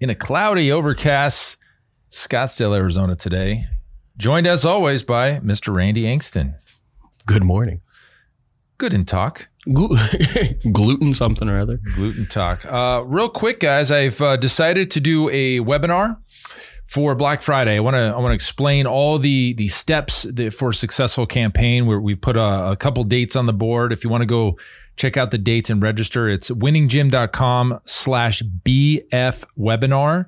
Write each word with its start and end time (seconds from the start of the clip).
in 0.00 0.10
a 0.10 0.14
cloudy, 0.14 0.70
overcast 0.70 1.56
Scottsdale, 2.10 2.76
Arizona 2.76 3.16
today. 3.16 3.66
Joined 4.16 4.46
as 4.46 4.64
always 4.64 5.02
by 5.02 5.38
Mr. 5.40 5.74
Randy 5.74 6.04
Angston. 6.04 6.54
Good 7.26 7.42
morning. 7.42 7.80
Good 8.78 8.94
in 8.94 9.04
talk. 9.04 9.48
Gluten 10.72 11.14
something 11.14 11.48
or 11.48 11.58
other. 11.58 11.80
Gluten 11.94 12.26
talk. 12.26 12.64
Uh, 12.66 13.02
real 13.04 13.28
quick, 13.28 13.60
guys, 13.60 13.90
I've 13.90 14.20
uh, 14.20 14.36
decided 14.36 14.90
to 14.92 15.00
do 15.00 15.28
a 15.30 15.60
webinar 15.60 16.18
for 16.86 17.14
Black 17.14 17.40
Friday. 17.40 17.76
I 17.76 17.80
want 17.80 17.94
to 17.94 18.02
I 18.02 18.18
want 18.18 18.30
to 18.30 18.34
explain 18.34 18.86
all 18.86 19.18
the 19.18 19.54
the 19.54 19.68
steps 19.68 20.22
that, 20.24 20.52
for 20.52 20.70
a 20.70 20.74
successful 20.74 21.26
campaign. 21.26 21.86
Where 21.86 22.00
we 22.00 22.14
put 22.14 22.36
a, 22.36 22.72
a 22.72 22.76
couple 22.76 23.04
dates 23.04 23.36
on 23.36 23.46
the 23.46 23.52
board. 23.52 23.92
If 23.92 24.04
you 24.04 24.10
want 24.10 24.22
to 24.22 24.26
go 24.26 24.58
check 24.96 25.16
out 25.16 25.30
the 25.30 25.38
dates 25.38 25.70
and 25.70 25.82
register, 25.82 26.28
it's 26.28 26.50
winninggym.com 26.50 27.80
slash 27.84 28.42
BF 28.64 29.44
webinar. 29.58 30.26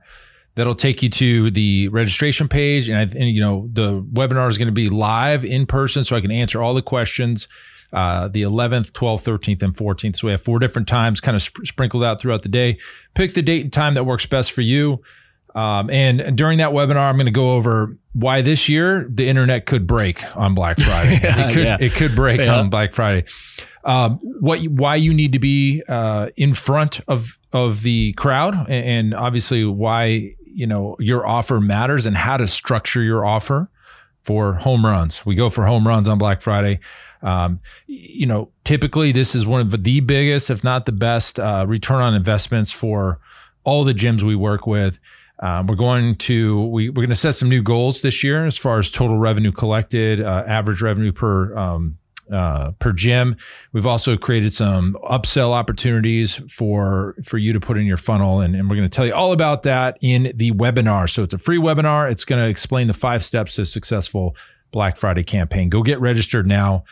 That'll 0.55 0.75
take 0.75 1.03
you 1.03 1.11
to 1.11 1.51
the 1.51 1.89
registration 1.89 2.49
page, 2.49 2.89
and, 2.89 2.99
I, 2.99 3.03
and 3.03 3.29
you 3.29 3.41
know 3.41 3.69
the 3.73 4.01
webinar 4.01 4.49
is 4.49 4.57
going 4.57 4.69
to 4.69 4.73
be 4.73 4.89
live 4.89 5.45
in 5.45 5.67
person, 5.67 6.03
so 6.03 6.17
I 6.17 6.21
can 6.23 6.31
answer 6.31 6.63
all 6.63 6.75
the 6.75 6.83
questions. 6.83 7.47
Uh, 7.93 8.29
the 8.29 8.43
11th, 8.43 8.91
12th, 8.91 9.23
13th, 9.23 9.63
and 9.63 9.77
14th. 9.77 10.17
So 10.17 10.27
we 10.27 10.33
have 10.33 10.43
four 10.43 10.59
different 10.59 10.89
times, 10.89 11.21
kind 11.21 11.37
of 11.37 11.43
sp- 11.45 11.65
sprinkled 11.65 12.03
out 12.03 12.21
throughout 12.21 12.43
the 12.43 12.49
day. 12.49 12.79
Pick 13.15 13.35
the 13.35 13.43
date 13.43 13.63
and 13.63 13.73
time 13.73 13.95
that 13.95 14.05
works 14.05 14.27
best 14.27 14.51
for 14.51 14.63
you. 14.63 15.03
Um, 15.57 15.89
and 15.91 16.37
during 16.37 16.59
that 16.59 16.71
webinar, 16.71 17.09
I'm 17.09 17.17
going 17.17 17.25
to 17.27 17.33
go 17.33 17.53
over 17.53 17.97
why 18.13 18.43
this 18.43 18.69
year 18.69 19.07
the 19.11 19.27
internet 19.29 19.65
could 19.67 19.87
break 19.87 20.23
on 20.37 20.55
Black 20.55 20.79
Friday. 20.79 21.19
Yeah, 21.23 21.49
it 21.49 21.53
could 21.55 21.65
yeah. 21.65 21.77
it 21.81 21.93
could 21.95 22.15
break 22.15 22.41
Yeah. 22.41 22.59
on 22.59 22.69
Black 22.71 22.95
Friday. 22.95 23.25
Um, 23.85 24.19
what 24.41 24.61
you- 24.61 24.71
why 24.71 24.97
you 24.97 25.15
need 25.15 25.33
to 25.33 25.39
be 25.39 25.83
uh, 25.89 26.29
in 26.37 26.53
front 26.55 27.01
of 27.09 27.39
of 27.53 27.81
the 27.83 28.13
crowd, 28.15 28.55
and, 28.55 28.71
and 28.87 29.15
obviously 29.15 29.65
why 29.65 30.33
you 30.45 30.67
know 30.67 30.97
your 30.99 31.27
offer 31.27 31.59
matters 31.61 32.05
and 32.07 32.17
how 32.17 32.37
to 32.37 32.47
structure 32.47 33.03
your 33.03 33.25
offer 33.25 33.71
for 34.25 34.55
home 34.55 34.85
runs. 34.85 35.25
We 35.25 35.35
go 35.37 35.49
for 35.51 35.65
home 35.67 35.87
runs 35.89 36.07
on 36.09 36.19
Black 36.19 36.43
Friday. 36.43 36.81
Um, 37.23 37.61
you 37.87 38.27
know, 38.27 38.51
typically 38.65 39.11
this 39.13 39.35
is 39.35 39.47
one 39.47 39.61
of 39.63 39.71
the 39.71 40.01
biggest, 40.01 40.51
if 40.51 40.63
not 40.63 40.85
the 40.85 40.93
best, 40.93 41.41
uh, 41.41 41.65
return 41.67 42.03
on 42.03 42.15
investments 42.15 42.73
for 42.73 43.21
all 43.65 43.85
the 43.85 43.95
gyms 43.95 44.23
we 44.23 44.35
work 44.37 44.67
with. 44.67 44.99
Um, 45.41 45.67
we're 45.67 45.77
going 45.77 46.17
to 46.17 46.67
we, 46.69 46.89
we're 46.89 47.03
going 47.03 47.09
to 47.11 47.15
set 47.15 47.37
some 47.37 47.49
new 47.49 47.63
goals 47.63 48.01
this 48.01 48.25
year 48.25 48.47
as 48.47 48.57
far 48.57 48.79
as 48.79 48.91
total 48.91 49.19
revenue 49.19 49.53
collected, 49.53 50.21
uh, 50.21 50.45
average 50.47 50.81
revenue 50.81 51.13
per 51.13 51.57
um, 51.57 51.99
uh, 52.33 52.73
per 52.73 52.93
gym. 52.93 53.37
We've 53.73 53.87
also 53.87 54.17
created 54.17 54.53
some 54.53 54.97
upsell 55.05 55.53
opportunities 55.53 56.41
for 56.51 57.17
for 57.25 57.39
you 57.39 57.53
to 57.53 57.61
put 57.61 57.77
in 57.77 57.87
your 57.87 57.99
funnel, 57.99 58.41
and, 58.41 58.55
and 58.57 58.69
we're 58.69 58.77
going 58.77 58.89
to 58.89 58.95
tell 58.95 59.07
you 59.07 59.15
all 59.15 59.33
about 59.33 59.63
that 59.65 59.99
in 60.01 60.33
the 60.35 60.53
webinar. 60.53 61.09
So 61.09 61.23
it's 61.23 61.35
a 61.35 61.39
free 61.39 61.59
webinar. 61.59 62.11
It's 62.11 62.25
going 62.25 62.43
to 62.43 62.49
explain 62.49 62.87
the 62.87 62.95
five 62.95 63.23
steps 63.23 63.57
to 63.57 63.63
a 63.63 63.67
successful 63.67 64.35
Black 64.73 64.97
Friday 64.97 65.25
campaign. 65.25 65.69
Go 65.69 65.83
get 65.83 66.01
registered 66.01 66.47
now. 66.47 66.85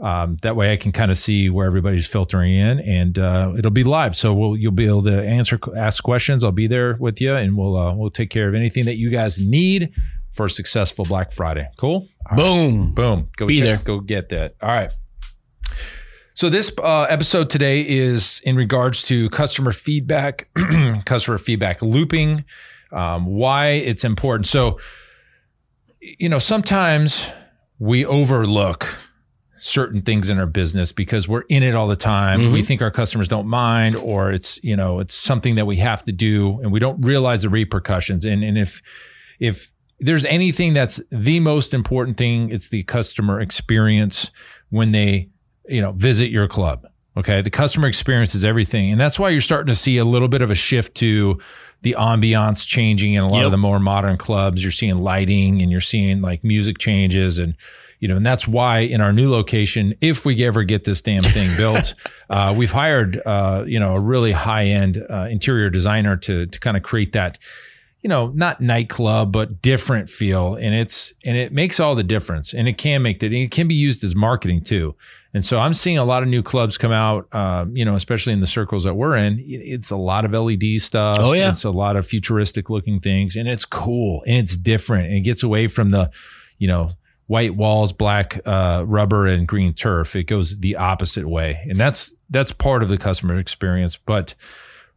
Um, 0.00 0.36
that 0.42 0.54
way, 0.54 0.72
I 0.72 0.76
can 0.76 0.92
kind 0.92 1.10
of 1.10 1.16
see 1.18 1.50
where 1.50 1.66
everybody's 1.66 2.06
filtering 2.06 2.54
in, 2.54 2.78
and 2.80 3.18
uh, 3.18 3.52
it'll 3.58 3.70
be 3.72 3.82
live. 3.82 4.14
So 4.14 4.32
we'll 4.32 4.56
you'll 4.56 4.70
be 4.72 4.86
able 4.86 5.02
to 5.04 5.22
answer 5.22 5.58
ask 5.76 6.02
questions. 6.04 6.44
I'll 6.44 6.52
be 6.52 6.68
there 6.68 6.96
with 7.00 7.20
you, 7.20 7.34
and 7.34 7.56
we'll 7.56 7.76
uh, 7.76 7.94
we'll 7.94 8.10
take 8.10 8.30
care 8.30 8.48
of 8.48 8.54
anything 8.54 8.84
that 8.84 8.96
you 8.96 9.10
guys 9.10 9.40
need 9.40 9.92
for 10.32 10.46
a 10.46 10.50
successful 10.50 11.04
Black 11.04 11.32
Friday. 11.32 11.68
Cool. 11.76 12.06
Boom. 12.36 12.94
Boom. 12.94 13.28
Go 13.36 13.46
Be 13.48 13.58
check- 13.58 13.64
there. 13.64 13.76
Go 13.78 13.98
get 14.00 14.28
that. 14.28 14.54
All 14.62 14.68
right. 14.68 14.90
So 16.34 16.48
this 16.48 16.70
uh, 16.78 17.06
episode 17.08 17.50
today 17.50 17.80
is 17.80 18.40
in 18.44 18.54
regards 18.54 19.02
to 19.06 19.28
customer 19.30 19.72
feedback, 19.72 20.48
customer 21.04 21.36
feedback 21.38 21.82
looping, 21.82 22.44
um, 22.92 23.26
why 23.26 23.70
it's 23.70 24.04
important. 24.04 24.46
So, 24.46 24.78
you 26.00 26.28
know, 26.28 26.38
sometimes 26.38 27.28
we 27.80 28.04
overlook 28.06 28.86
certain 29.58 30.02
things 30.02 30.30
in 30.30 30.38
our 30.38 30.46
business 30.46 30.92
because 30.92 31.28
we're 31.28 31.44
in 31.48 31.62
it 31.62 31.74
all 31.74 31.86
the 31.86 31.96
time. 31.96 32.40
We 32.40 32.46
mm-hmm. 32.46 32.60
think 32.62 32.82
our 32.82 32.90
customers 32.90 33.28
don't 33.28 33.48
mind, 33.48 33.96
or 33.96 34.32
it's 34.32 34.62
you 34.62 34.76
know 34.76 35.00
it's 35.00 35.14
something 35.14 35.56
that 35.56 35.66
we 35.66 35.76
have 35.76 36.04
to 36.04 36.12
do, 36.12 36.60
and 36.62 36.72
we 36.72 36.80
don't 36.80 37.00
realize 37.00 37.42
the 37.42 37.48
repercussions. 37.48 38.24
And 38.24 38.42
and 38.42 38.56
if 38.58 38.82
if 39.40 39.72
there's 40.00 40.24
anything 40.26 40.74
that's 40.74 41.00
the 41.10 41.40
most 41.40 41.74
important 41.74 42.16
thing, 42.16 42.50
it's 42.50 42.68
the 42.68 42.84
customer 42.84 43.40
experience 43.40 44.30
when 44.70 44.92
they 44.92 45.28
you 45.68 45.80
know 45.80 45.92
visit 45.92 46.30
your 46.30 46.48
club. 46.48 46.86
Okay, 47.16 47.42
the 47.42 47.50
customer 47.50 47.88
experience 47.88 48.34
is 48.34 48.44
everything, 48.44 48.92
and 48.92 49.00
that's 49.00 49.18
why 49.18 49.30
you're 49.30 49.40
starting 49.40 49.72
to 49.72 49.78
see 49.78 49.96
a 49.98 50.04
little 50.04 50.28
bit 50.28 50.40
of 50.40 50.50
a 50.50 50.54
shift 50.54 50.94
to 50.96 51.38
the 51.82 51.96
ambiance 51.98 52.66
changing 52.66 53.14
in 53.14 53.22
a 53.22 53.26
lot 53.26 53.38
Yep. 53.38 53.44
of 53.46 53.50
the 53.50 53.56
more 53.56 53.78
modern 53.80 54.16
clubs. 54.16 54.62
You're 54.62 54.72
seeing 54.72 54.98
lighting, 54.98 55.60
and 55.60 55.70
you're 55.70 55.80
seeing 55.80 56.20
like 56.20 56.44
music 56.44 56.78
changes, 56.78 57.38
and 57.38 57.56
you 58.00 58.08
know, 58.08 58.16
and 58.16 58.24
that's 58.24 58.46
why 58.46 58.80
in 58.80 59.00
our 59.00 59.12
new 59.12 59.30
location, 59.30 59.94
if 60.00 60.24
we 60.24 60.44
ever 60.44 60.62
get 60.64 60.84
this 60.84 61.02
damn 61.02 61.22
thing 61.22 61.54
built, 61.56 61.94
uh, 62.30 62.54
we've 62.56 62.72
hired 62.72 63.20
uh, 63.26 63.64
you 63.66 63.80
know 63.80 63.94
a 63.94 64.00
really 64.00 64.32
high 64.32 64.66
end 64.66 65.04
uh, 65.10 65.26
interior 65.30 65.70
designer 65.70 66.16
to 66.16 66.46
to 66.46 66.60
kind 66.60 66.76
of 66.76 66.82
create 66.82 67.12
that 67.12 67.38
you 68.02 68.08
know, 68.08 68.28
not 68.34 68.60
nightclub, 68.60 69.32
but 69.32 69.60
different 69.60 70.08
feel. 70.08 70.54
And 70.54 70.74
it's, 70.74 71.12
and 71.24 71.36
it 71.36 71.52
makes 71.52 71.80
all 71.80 71.94
the 71.94 72.04
difference. 72.04 72.54
And 72.54 72.68
it 72.68 72.78
can 72.78 73.02
make 73.02 73.20
that, 73.20 73.32
it 73.32 73.50
can 73.50 73.66
be 73.66 73.74
used 73.74 74.04
as 74.04 74.14
marketing 74.14 74.62
too. 74.62 74.94
And 75.34 75.44
so 75.44 75.58
I'm 75.58 75.74
seeing 75.74 75.98
a 75.98 76.04
lot 76.04 76.22
of 76.22 76.28
new 76.28 76.42
clubs 76.42 76.78
come 76.78 76.92
out, 76.92 77.32
um, 77.34 77.76
you 77.76 77.84
know, 77.84 77.94
especially 77.94 78.32
in 78.32 78.40
the 78.40 78.46
circles 78.46 78.84
that 78.84 78.94
we're 78.94 79.16
in. 79.16 79.44
It's 79.46 79.90
a 79.90 79.96
lot 79.96 80.24
of 80.24 80.32
LED 80.32 80.80
stuff. 80.80 81.16
Oh, 81.20 81.32
yeah. 81.32 81.50
It's 81.50 81.64
a 81.64 81.70
lot 81.70 81.96
of 81.96 82.06
futuristic 82.06 82.70
looking 82.70 83.00
things 83.00 83.36
and 83.36 83.48
it's 83.48 83.64
cool 83.64 84.22
and 84.26 84.36
it's 84.36 84.56
different 84.56 85.06
and 85.06 85.16
it 85.16 85.20
gets 85.20 85.42
away 85.42 85.66
from 85.66 85.90
the, 85.90 86.10
you 86.58 86.68
know, 86.68 86.92
white 87.28 87.54
walls, 87.54 87.92
black 87.92 88.40
uh, 88.44 88.84
rubber 88.86 89.26
and 89.26 89.46
green 89.46 89.72
turf. 89.72 90.14
It 90.14 90.24
goes 90.24 90.58
the 90.58 90.76
opposite 90.76 91.28
way. 91.28 91.64
And 91.70 91.78
that's, 91.78 92.12
that's 92.28 92.52
part 92.52 92.82
of 92.82 92.88
the 92.88 92.98
customer 92.98 93.38
experience. 93.38 93.96
But, 93.96 94.34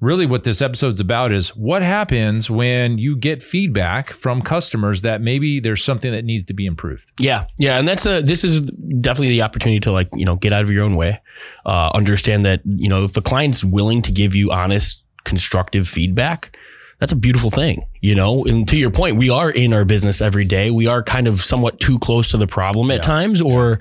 really 0.01 0.25
what 0.25 0.43
this 0.43 0.61
episode's 0.61 0.99
about 0.99 1.31
is 1.31 1.55
what 1.55 1.83
happens 1.83 2.49
when 2.49 2.97
you 2.97 3.15
get 3.15 3.41
feedback 3.41 4.09
from 4.09 4.41
customers 4.41 5.03
that 5.03 5.21
maybe 5.21 5.59
there's 5.59 5.83
something 5.83 6.11
that 6.11 6.25
needs 6.25 6.43
to 6.43 6.53
be 6.53 6.65
improved. 6.65 7.05
Yeah, 7.19 7.45
yeah, 7.57 7.77
and 7.77 7.87
that's 7.87 8.05
a 8.05 8.21
this 8.21 8.43
is 8.43 8.59
definitely 8.59 9.29
the 9.29 9.43
opportunity 9.43 9.79
to 9.81 9.91
like 9.91 10.09
you 10.13 10.25
know 10.25 10.35
get 10.35 10.51
out 10.51 10.63
of 10.63 10.71
your 10.71 10.83
own 10.83 10.95
way, 10.97 11.21
uh, 11.65 11.91
understand 11.93 12.43
that 12.43 12.61
you 12.65 12.89
know 12.89 13.05
if 13.05 13.15
a 13.15 13.21
client's 13.21 13.63
willing 13.63 14.01
to 14.01 14.11
give 14.11 14.35
you 14.35 14.51
honest, 14.51 15.03
constructive 15.23 15.87
feedback, 15.87 16.57
that's 17.01 17.11
a 17.11 17.15
beautiful 17.15 17.49
thing, 17.49 17.83
you 18.01 18.13
know. 18.13 18.45
And 18.45 18.67
to 18.69 18.77
your 18.77 18.91
point, 18.91 19.17
we 19.17 19.31
are 19.31 19.49
in 19.49 19.73
our 19.73 19.83
business 19.83 20.21
every 20.21 20.45
day. 20.45 20.69
We 20.69 20.85
are 20.85 21.01
kind 21.01 21.27
of 21.27 21.41
somewhat 21.41 21.79
too 21.79 21.97
close 21.97 22.29
to 22.29 22.37
the 22.37 22.45
problem 22.45 22.91
at 22.91 23.01
times, 23.01 23.41
or 23.41 23.79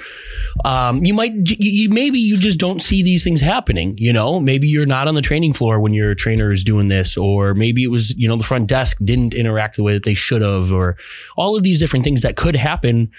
um, 0.65 1.05
you 1.05 1.13
might 1.13 1.33
you 1.35 1.91
maybe 1.91 2.19
you 2.19 2.39
just 2.39 2.59
don't 2.59 2.81
see 2.81 3.03
these 3.03 3.23
things 3.23 3.43
happening. 3.43 3.95
You 3.99 4.15
know, 4.15 4.41
maybe 4.41 4.69
you're 4.69 4.87
not 4.87 5.07
on 5.07 5.17
the 5.17 5.21
training 5.21 5.53
floor 5.53 5.81
when 5.81 5.93
your 5.93 6.15
trainer 6.15 6.51
is 6.51 6.65
doing 6.65 6.87
this, 6.87 7.19
or 7.19 7.53
maybe 7.53 7.85
it 7.85 7.91
was 7.91 8.17
you 8.17 8.27
know 8.27 8.37
the 8.37 8.43
front 8.43 8.69
desk 8.69 8.97
didn't 9.05 9.35
interact 9.35 9.77
the 9.77 9.83
way 9.83 9.93
that 9.93 10.05
they 10.05 10.15
should 10.15 10.41
have, 10.41 10.73
or 10.73 10.97
all 11.37 11.59
of 11.59 11.63
these 11.63 11.79
different 11.79 12.07
things 12.07 12.23
that 12.23 12.37
could 12.37 12.57
happen. 12.57 13.11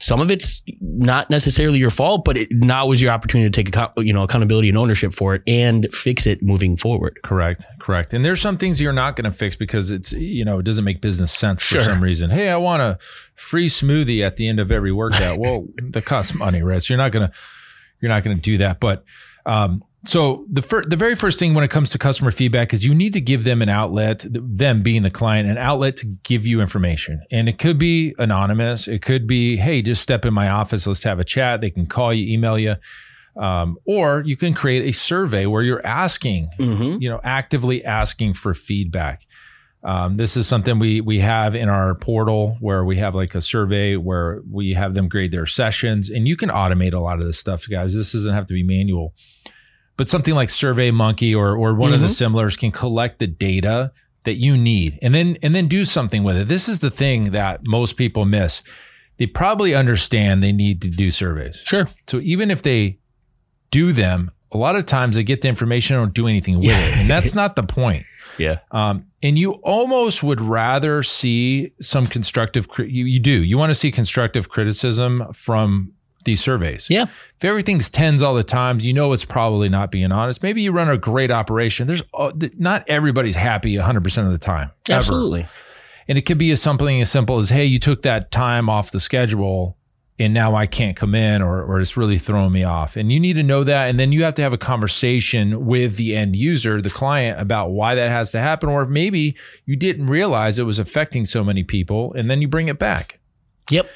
Some 0.00 0.20
of 0.20 0.30
it's 0.30 0.62
not 0.80 1.28
necessarily 1.28 1.78
your 1.80 1.90
fault, 1.90 2.24
but 2.24 2.36
it, 2.36 2.52
now 2.52 2.92
is 2.92 3.02
your 3.02 3.10
opportunity 3.10 3.50
to 3.50 3.56
take 3.56 3.68
account, 3.68 3.92
you 3.98 4.12
know 4.12 4.22
accountability 4.22 4.68
and 4.68 4.78
ownership 4.78 5.12
for 5.12 5.34
it 5.34 5.42
and 5.46 5.88
fix 5.92 6.26
it 6.26 6.40
moving 6.42 6.76
forward. 6.76 7.18
Correct, 7.24 7.66
correct. 7.80 8.14
And 8.14 8.24
there's 8.24 8.40
some 8.40 8.58
things 8.58 8.80
you're 8.80 8.92
not 8.92 9.16
going 9.16 9.24
to 9.24 9.36
fix 9.36 9.56
because 9.56 9.90
it's 9.90 10.12
you 10.12 10.44
know 10.44 10.60
it 10.60 10.64
doesn't 10.64 10.84
make 10.84 11.00
business 11.00 11.32
sense 11.32 11.62
for 11.62 11.80
some 11.80 12.00
reason. 12.00 12.30
Hey, 12.30 12.48
I 12.48 12.56
want 12.56 12.80
a 12.80 12.98
free 13.34 13.68
smoothie 13.68 14.24
at 14.24 14.36
the 14.36 14.46
end 14.46 14.60
of 14.60 14.70
every 14.70 14.92
workout. 14.92 15.38
well, 15.38 15.66
that 15.90 16.04
costs 16.04 16.32
money, 16.34 16.62
right? 16.62 16.82
So 16.82 16.94
you're 16.94 17.02
not 17.02 17.10
gonna 17.10 17.32
you're 18.00 18.10
not 18.10 18.22
gonna 18.22 18.36
do 18.36 18.58
that. 18.58 18.78
But 18.78 19.04
um, 19.46 19.82
so 20.08 20.46
the 20.50 20.62
fir- 20.62 20.84
the 20.84 20.96
very 20.96 21.14
first 21.14 21.38
thing 21.38 21.52
when 21.54 21.64
it 21.64 21.68
comes 21.70 21.90
to 21.90 21.98
customer 21.98 22.30
feedback 22.30 22.72
is 22.72 22.84
you 22.84 22.94
need 22.94 23.12
to 23.12 23.20
give 23.20 23.44
them 23.44 23.60
an 23.60 23.68
outlet, 23.68 24.24
them 24.30 24.82
being 24.82 25.02
the 25.02 25.10
client, 25.10 25.48
an 25.50 25.58
outlet 25.58 25.96
to 25.98 26.06
give 26.22 26.46
you 26.46 26.60
information. 26.62 27.20
And 27.30 27.48
it 27.48 27.58
could 27.58 27.78
be 27.78 28.14
anonymous. 28.18 28.88
It 28.88 29.02
could 29.02 29.26
be, 29.26 29.56
hey, 29.58 29.82
just 29.82 30.00
step 30.02 30.24
in 30.24 30.32
my 30.32 30.48
office, 30.48 30.86
let's 30.86 31.02
have 31.02 31.18
a 31.20 31.24
chat. 31.24 31.60
They 31.60 31.70
can 31.70 31.86
call 31.86 32.14
you, 32.14 32.32
email 32.32 32.58
you. 32.58 32.76
Um, 33.36 33.76
or 33.84 34.22
you 34.24 34.36
can 34.36 34.54
create 34.54 34.88
a 34.88 34.92
survey 34.92 35.46
where 35.46 35.62
you're 35.62 35.84
asking, 35.86 36.50
Mm-hmm. 36.58 37.02
you 37.02 37.08
know, 37.10 37.20
actively 37.22 37.84
asking 37.84 38.34
for 38.34 38.54
feedback. 38.54 39.26
Um, 39.84 40.16
this 40.16 40.36
is 40.36 40.48
something 40.48 40.80
we 40.80 41.00
we 41.00 41.20
have 41.20 41.54
in 41.54 41.68
our 41.68 41.94
portal 41.94 42.56
where 42.60 42.84
we 42.84 42.96
have 42.96 43.14
like 43.14 43.36
a 43.36 43.40
survey 43.40 43.94
where 43.94 44.40
we 44.50 44.72
have 44.74 44.94
them 44.94 45.08
grade 45.08 45.30
their 45.30 45.46
sessions, 45.46 46.10
and 46.10 46.26
you 46.26 46.36
can 46.36 46.48
automate 46.48 46.94
a 46.94 46.98
lot 46.98 47.18
of 47.18 47.24
this 47.24 47.38
stuff, 47.38 47.64
guys. 47.70 47.94
This 47.94 48.10
doesn't 48.12 48.34
have 48.34 48.46
to 48.46 48.54
be 48.54 48.64
manual, 48.64 49.14
but 49.98 50.08
something 50.08 50.34
like 50.34 50.48
Survey 50.48 50.90
Monkey 50.90 51.34
or 51.34 51.54
or 51.54 51.74
one 51.74 51.92
of 51.92 52.00
the 52.00 52.08
similars 52.08 52.56
can 52.56 52.72
collect 52.72 53.18
the 53.18 53.26
data 53.26 53.92
that 54.24 54.36
you 54.36 54.56
need, 54.56 54.98
and 55.02 55.14
then 55.14 55.36
and 55.42 55.54
then 55.54 55.68
do 55.68 55.84
something 55.84 56.24
with 56.24 56.36
it. 56.38 56.48
This 56.48 56.68
is 56.68 56.78
the 56.78 56.90
thing 56.90 57.32
that 57.32 57.66
most 57.66 57.98
people 57.98 58.24
miss. 58.24 58.62
They 59.18 59.26
probably 59.26 59.74
understand 59.74 60.42
they 60.42 60.52
need 60.52 60.80
to 60.82 60.88
do 60.88 61.10
surveys. 61.10 61.60
Sure. 61.64 61.88
So 62.06 62.20
even 62.20 62.50
if 62.50 62.62
they 62.62 63.00
do 63.72 63.92
them, 63.92 64.30
a 64.52 64.56
lot 64.56 64.76
of 64.76 64.86
times 64.86 65.16
they 65.16 65.24
get 65.24 65.42
the 65.42 65.48
information 65.48 65.96
and 65.96 66.04
don't 66.04 66.14
do 66.14 66.28
anything 66.28 66.58
with 66.58 66.68
it. 66.68 66.96
And 66.98 67.10
that's 67.10 67.34
not 67.34 67.56
the 67.56 67.64
point. 67.64 68.06
Yeah. 68.36 68.58
Um, 68.70 69.06
and 69.20 69.36
you 69.36 69.54
almost 69.64 70.22
would 70.22 70.40
rather 70.40 71.02
see 71.02 71.72
some 71.80 72.06
constructive, 72.06 72.68
you, 72.78 73.04
you 73.04 73.18
do, 73.18 73.42
you 73.42 73.58
want 73.58 73.70
to 73.70 73.74
see 73.74 73.90
constructive 73.90 74.48
criticism 74.48 75.32
from 75.32 75.92
these 76.24 76.40
surveys. 76.40 76.90
Yeah. 76.90 77.04
If 77.36 77.44
everything's 77.44 77.90
tens 77.90 78.22
all 78.22 78.34
the 78.34 78.44
time, 78.44 78.80
you 78.80 78.92
know 78.92 79.12
it's 79.12 79.24
probably 79.24 79.68
not 79.68 79.90
being 79.90 80.12
honest. 80.12 80.42
Maybe 80.42 80.62
you 80.62 80.72
run 80.72 80.88
a 80.88 80.98
great 80.98 81.30
operation. 81.30 81.86
There's 81.86 82.02
uh, 82.14 82.32
not 82.56 82.84
everybody's 82.88 83.36
happy 83.36 83.76
100% 83.76 84.26
of 84.26 84.32
the 84.32 84.38
time. 84.38 84.70
ever. 84.88 84.98
Absolutely. 84.98 85.46
And 86.08 86.16
it 86.16 86.22
could 86.22 86.38
be 86.38 86.50
as 86.50 86.60
something 86.60 87.00
as 87.00 87.10
simple 87.10 87.38
as, 87.38 87.50
hey, 87.50 87.66
you 87.66 87.78
took 87.78 88.02
that 88.02 88.30
time 88.30 88.68
off 88.68 88.90
the 88.90 89.00
schedule 89.00 89.76
and 90.18 90.34
now 90.34 90.56
I 90.56 90.66
can't 90.66 90.96
come 90.96 91.14
in 91.14 91.42
or, 91.42 91.62
or 91.62 91.80
it's 91.80 91.96
really 91.96 92.18
throwing 92.18 92.50
me 92.50 92.64
off. 92.64 92.96
And 92.96 93.12
you 93.12 93.20
need 93.20 93.34
to 93.34 93.42
know 93.42 93.62
that. 93.62 93.88
And 93.88 94.00
then 94.00 94.10
you 94.10 94.24
have 94.24 94.34
to 94.34 94.42
have 94.42 94.52
a 94.52 94.58
conversation 94.58 95.66
with 95.66 95.96
the 95.96 96.16
end 96.16 96.34
user, 96.34 96.82
the 96.82 96.90
client, 96.90 97.40
about 97.40 97.70
why 97.70 97.94
that 97.94 98.08
has 98.08 98.32
to 98.32 98.40
happen. 98.40 98.68
Or 98.68 98.84
maybe 98.84 99.36
you 99.64 99.76
didn't 99.76 100.06
realize 100.06 100.58
it 100.58 100.64
was 100.64 100.80
affecting 100.80 101.24
so 101.24 101.44
many 101.44 101.62
people 101.62 102.12
and 102.14 102.28
then 102.28 102.42
you 102.42 102.48
bring 102.48 102.68
it 102.68 102.78
back. 102.78 103.20
Yep. 103.70 103.90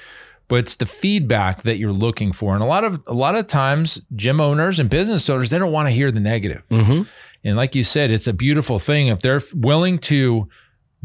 But 0.52 0.58
it's 0.58 0.76
the 0.76 0.84
feedback 0.84 1.62
that 1.62 1.78
you're 1.78 1.94
looking 1.94 2.30
for. 2.30 2.52
And 2.52 2.62
a 2.62 2.66
lot 2.66 2.84
of 2.84 3.02
a 3.06 3.14
lot 3.14 3.36
of 3.36 3.46
times 3.46 4.02
gym 4.14 4.38
owners 4.38 4.78
and 4.78 4.90
business 4.90 5.30
owners, 5.30 5.48
they 5.48 5.58
don't 5.58 5.72
want 5.72 5.86
to 5.86 5.90
hear 5.90 6.10
the 6.10 6.20
negative. 6.20 6.62
Mm-hmm. 6.68 7.04
And 7.42 7.56
like 7.56 7.74
you 7.74 7.82
said, 7.82 8.10
it's 8.10 8.26
a 8.26 8.34
beautiful 8.34 8.78
thing 8.78 9.08
if 9.08 9.20
they're 9.20 9.40
willing 9.54 9.98
to 10.00 10.50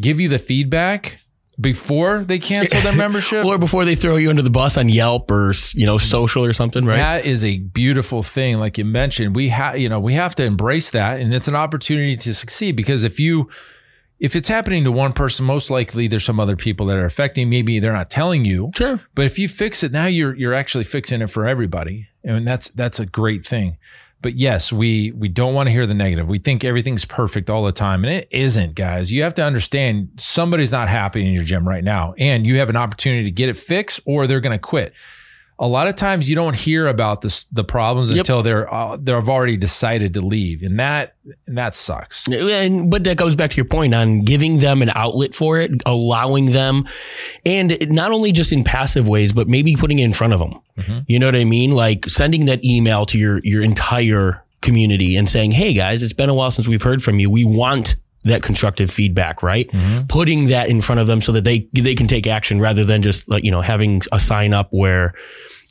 give 0.02 0.20
you 0.20 0.28
the 0.28 0.38
feedback 0.38 1.22
before 1.58 2.26
they 2.26 2.40
cancel 2.40 2.82
their 2.82 2.94
membership. 2.98 3.46
Or 3.46 3.58
before 3.58 3.86
they 3.86 3.96
throw 3.96 4.18
you 4.18 4.30
under 4.30 4.42
the 4.42 4.50
bus 4.50 4.76
on 4.76 4.90
Yelp 4.90 5.32
or 5.32 5.54
you 5.74 5.86
know 5.86 5.98
social 5.98 6.44
or 6.44 6.52
something, 6.52 6.84
right? 6.84 6.98
That 6.98 7.26
is 7.26 7.46
a 7.46 7.60
beautiful 7.60 8.24
thing. 8.24 8.60
Like 8.60 8.78
you 8.78 8.84
mentioned, 8.84 9.34
we 9.34 9.48
have, 9.48 9.80
you 9.80 9.88
know, 9.88 10.02
we 10.02 10.16
have 10.16 10.36
to 10.36 10.44
embrace 10.44 10.90
that 10.90 11.22
and 11.22 11.34
it's 11.34 11.48
an 11.48 11.56
opportunity 11.56 12.18
to 12.18 12.34
succeed 12.34 12.76
because 12.76 13.06
if 13.06 13.18
you, 13.18 13.50
if 14.20 14.36
it's 14.36 14.48
happening 14.48 14.84
to 14.84 14.92
one 14.92 15.14
person, 15.14 15.46
most 15.46 15.70
likely 15.70 16.08
there's 16.08 16.26
some 16.26 16.40
other 16.40 16.56
people 16.56 16.86
that 16.88 16.98
are 16.98 17.06
affecting. 17.06 17.50
Maybe 17.50 17.80
they're 17.80 17.94
not 17.94 18.10
telling 18.10 18.46
you, 18.46 18.72
Sure. 18.76 19.00
but 19.16 19.26
if 19.26 19.38
you 19.38 19.48
fix 19.48 19.84
it, 19.84 19.92
now 19.92 20.08
you're, 20.08 20.36
you're 20.38 20.54
actually 20.56 20.84
fixing 20.86 21.22
it 21.22 21.30
for 21.30 21.46
everybody. 21.48 22.08
And 22.24 22.48
that's, 22.48 22.70
that's 22.70 23.00
a 23.00 23.06
great 23.06 23.46
thing. 23.46 23.78
But 24.20 24.34
yes, 24.36 24.74
we, 24.74 25.12
we 25.12 25.28
don't 25.30 25.54
want 25.54 25.68
to 25.68 25.72
hear 25.72 25.86
the 25.86 25.94
negative. 25.94 26.28
We 26.28 26.40
think 26.40 26.64
everything's 26.64 27.06
perfect 27.06 27.52
all 27.52 27.64
the 27.64 27.72
time 27.72 28.04
and 28.04 28.12
it 28.12 28.28
isn't 28.32 28.74
guys. 28.74 29.12
You 29.12 29.22
have 29.22 29.36
to 29.36 29.44
understand 29.44 30.10
somebody's 30.18 30.72
not 30.72 30.90
happy 30.90 31.24
in 31.24 31.34
your 31.34 31.44
gym 31.44 31.68
right 31.68 31.84
now 31.84 32.16
and 32.18 32.46
you 32.46 32.58
have 32.58 32.72
an 32.72 32.76
opportunity 32.76 33.26
to 33.26 33.32
get 33.32 33.48
it 33.50 33.58
fixed 33.58 34.00
or 34.06 34.26
they're 34.26 34.40
going 34.42 34.58
to 34.58 34.60
quit 34.60 34.94
a 35.60 35.68
lot 35.68 35.88
of 35.88 35.96
times 35.96 36.30
you 36.30 36.36
don't 36.36 36.56
hear 36.56 36.88
about 36.88 37.22
this 37.22 37.46
the 37.52 37.64
problems 37.64 38.10
Yep. 38.12 38.18
until 38.20 38.44
they're 38.44 38.72
uh, 38.74 38.96
they've 39.02 39.28
already 39.30 39.58
decided 39.58 40.14
to 40.14 40.22
leave, 40.22 40.62
and 40.62 40.80
that 40.80 41.16
and 41.48 41.58
that 41.58 41.74
sucks. 41.74 42.28
And 42.28 42.92
but 42.92 43.04
that 43.06 43.18
goes 43.18 43.36
back 43.36 43.52
to 43.52 43.56
your 43.58 43.66
point 43.66 43.94
on 43.96 44.22
giving 44.22 44.60
them 44.60 44.82
an 44.82 44.92
outlet 44.94 45.34
for 45.34 45.60
it, 45.60 45.72
allowing 45.86 46.52
them, 46.52 46.86
and 47.46 47.78
not 47.90 48.12
only 48.12 48.32
just 48.32 48.52
in 48.52 48.64
passive 48.64 49.08
ways, 49.10 49.34
but 49.34 49.48
maybe 49.48 49.76
putting 49.76 50.00
it 50.00 50.04
in 50.04 50.14
front 50.14 50.34
of 50.34 50.40
them. 50.40 50.60
Mhm. 50.78 51.06
You 51.08 51.18
know 51.20 51.26
what 51.28 51.36
I 51.36 51.44
mean? 51.44 51.72
Like 51.72 52.08
sending 52.08 52.46
that 52.46 52.64
email 52.64 53.06
to 53.08 53.18
your 53.18 53.40
your 53.44 53.64
entire 53.64 54.44
community 54.62 55.16
and 55.16 55.28
saying, 55.28 55.52
"Hey 55.52 55.74
guys, 55.74 56.04
it's 56.04 56.14
been 56.14 56.30
a 56.30 56.34
while 56.36 56.52
since 56.52 56.68
we've 56.68 56.84
heard 56.84 57.02
from 57.02 57.20
you. 57.20 57.30
We 57.30 57.44
want." 57.46 57.96
That 58.24 58.44
constructive 58.44 58.92
feedback, 58.92 59.42
right? 59.42 59.70
Mm-hmm. 59.70 60.08
Putting 60.08 60.48
that 60.48 60.70
in 60.70 60.82
front 60.82 61.00
of 61.00 61.08
them 61.08 61.22
so 61.22 61.32
that 61.32 61.44
they 61.44 61.68
they 61.74 61.96
can 61.96 62.08
take 62.08 62.28
action 62.28 62.60
rather 62.60 62.84
than 62.84 63.02
just 63.02 63.30
like 63.30 63.44
you 63.44 63.52
know 63.52 63.62
having 63.62 64.02
a 64.12 64.20
sign 64.20 64.54
up 64.54 64.68
where, 64.72 65.14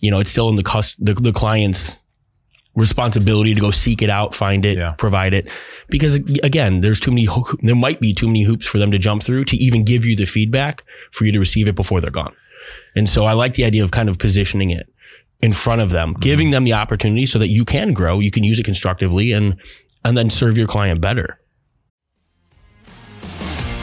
you 0.00 0.10
know, 0.10 0.20
it's 0.20 0.30
still 0.30 0.48
in 0.48 0.54
the 0.54 0.62
cust- 0.62 1.04
the, 1.04 1.14
the 1.14 1.32
client's 1.32 1.98
responsibility 2.76 3.54
to 3.54 3.60
go 3.60 3.70
seek 3.70 4.02
it 4.02 4.10
out, 4.10 4.34
find 4.34 4.64
it, 4.64 4.76
Yeah. 4.76 4.92
provide 4.92 5.34
it. 5.34 5.48
Because 5.88 6.16
again, 6.42 6.82
there's 6.82 7.00
too 7.00 7.10
many, 7.10 7.24
ho- 7.24 7.46
there 7.62 7.74
might 7.74 8.00
be 8.00 8.12
too 8.12 8.26
many 8.26 8.42
hoops 8.42 8.66
for 8.66 8.78
them 8.78 8.90
to 8.90 8.98
jump 8.98 9.22
through 9.22 9.46
to 9.46 9.56
even 9.56 9.82
give 9.82 10.04
you 10.04 10.14
the 10.14 10.26
feedback 10.26 10.84
for 11.10 11.24
you 11.24 11.32
to 11.32 11.38
receive 11.38 11.68
it 11.68 11.74
before 11.74 12.00
they're 12.00 12.10
gone. 12.10 12.34
And 12.94 13.08
so 13.08 13.24
I 13.24 13.32
like 13.32 13.54
the 13.54 13.64
idea 13.64 13.82
of 13.82 13.90
kind 13.90 14.08
of 14.08 14.18
positioning 14.18 14.70
it 14.70 14.92
in 15.40 15.52
front 15.52 15.80
of 15.80 15.90
them, 15.90 16.14
giving 16.20 16.48
mm-hmm. 16.48 16.52
them 16.52 16.64
the 16.64 16.74
opportunity 16.74 17.26
so 17.26 17.38
that 17.38 17.48
you 17.48 17.64
can 17.64 17.92
grow, 17.92 18.20
you 18.20 18.30
can 18.30 18.44
use 18.44 18.58
it 18.58 18.64
constructively 18.64 19.32
and, 19.32 19.56
and 20.04 20.16
then 20.16 20.28
serve 20.28 20.58
your 20.58 20.66
client 20.66 21.00
better. 21.00 21.38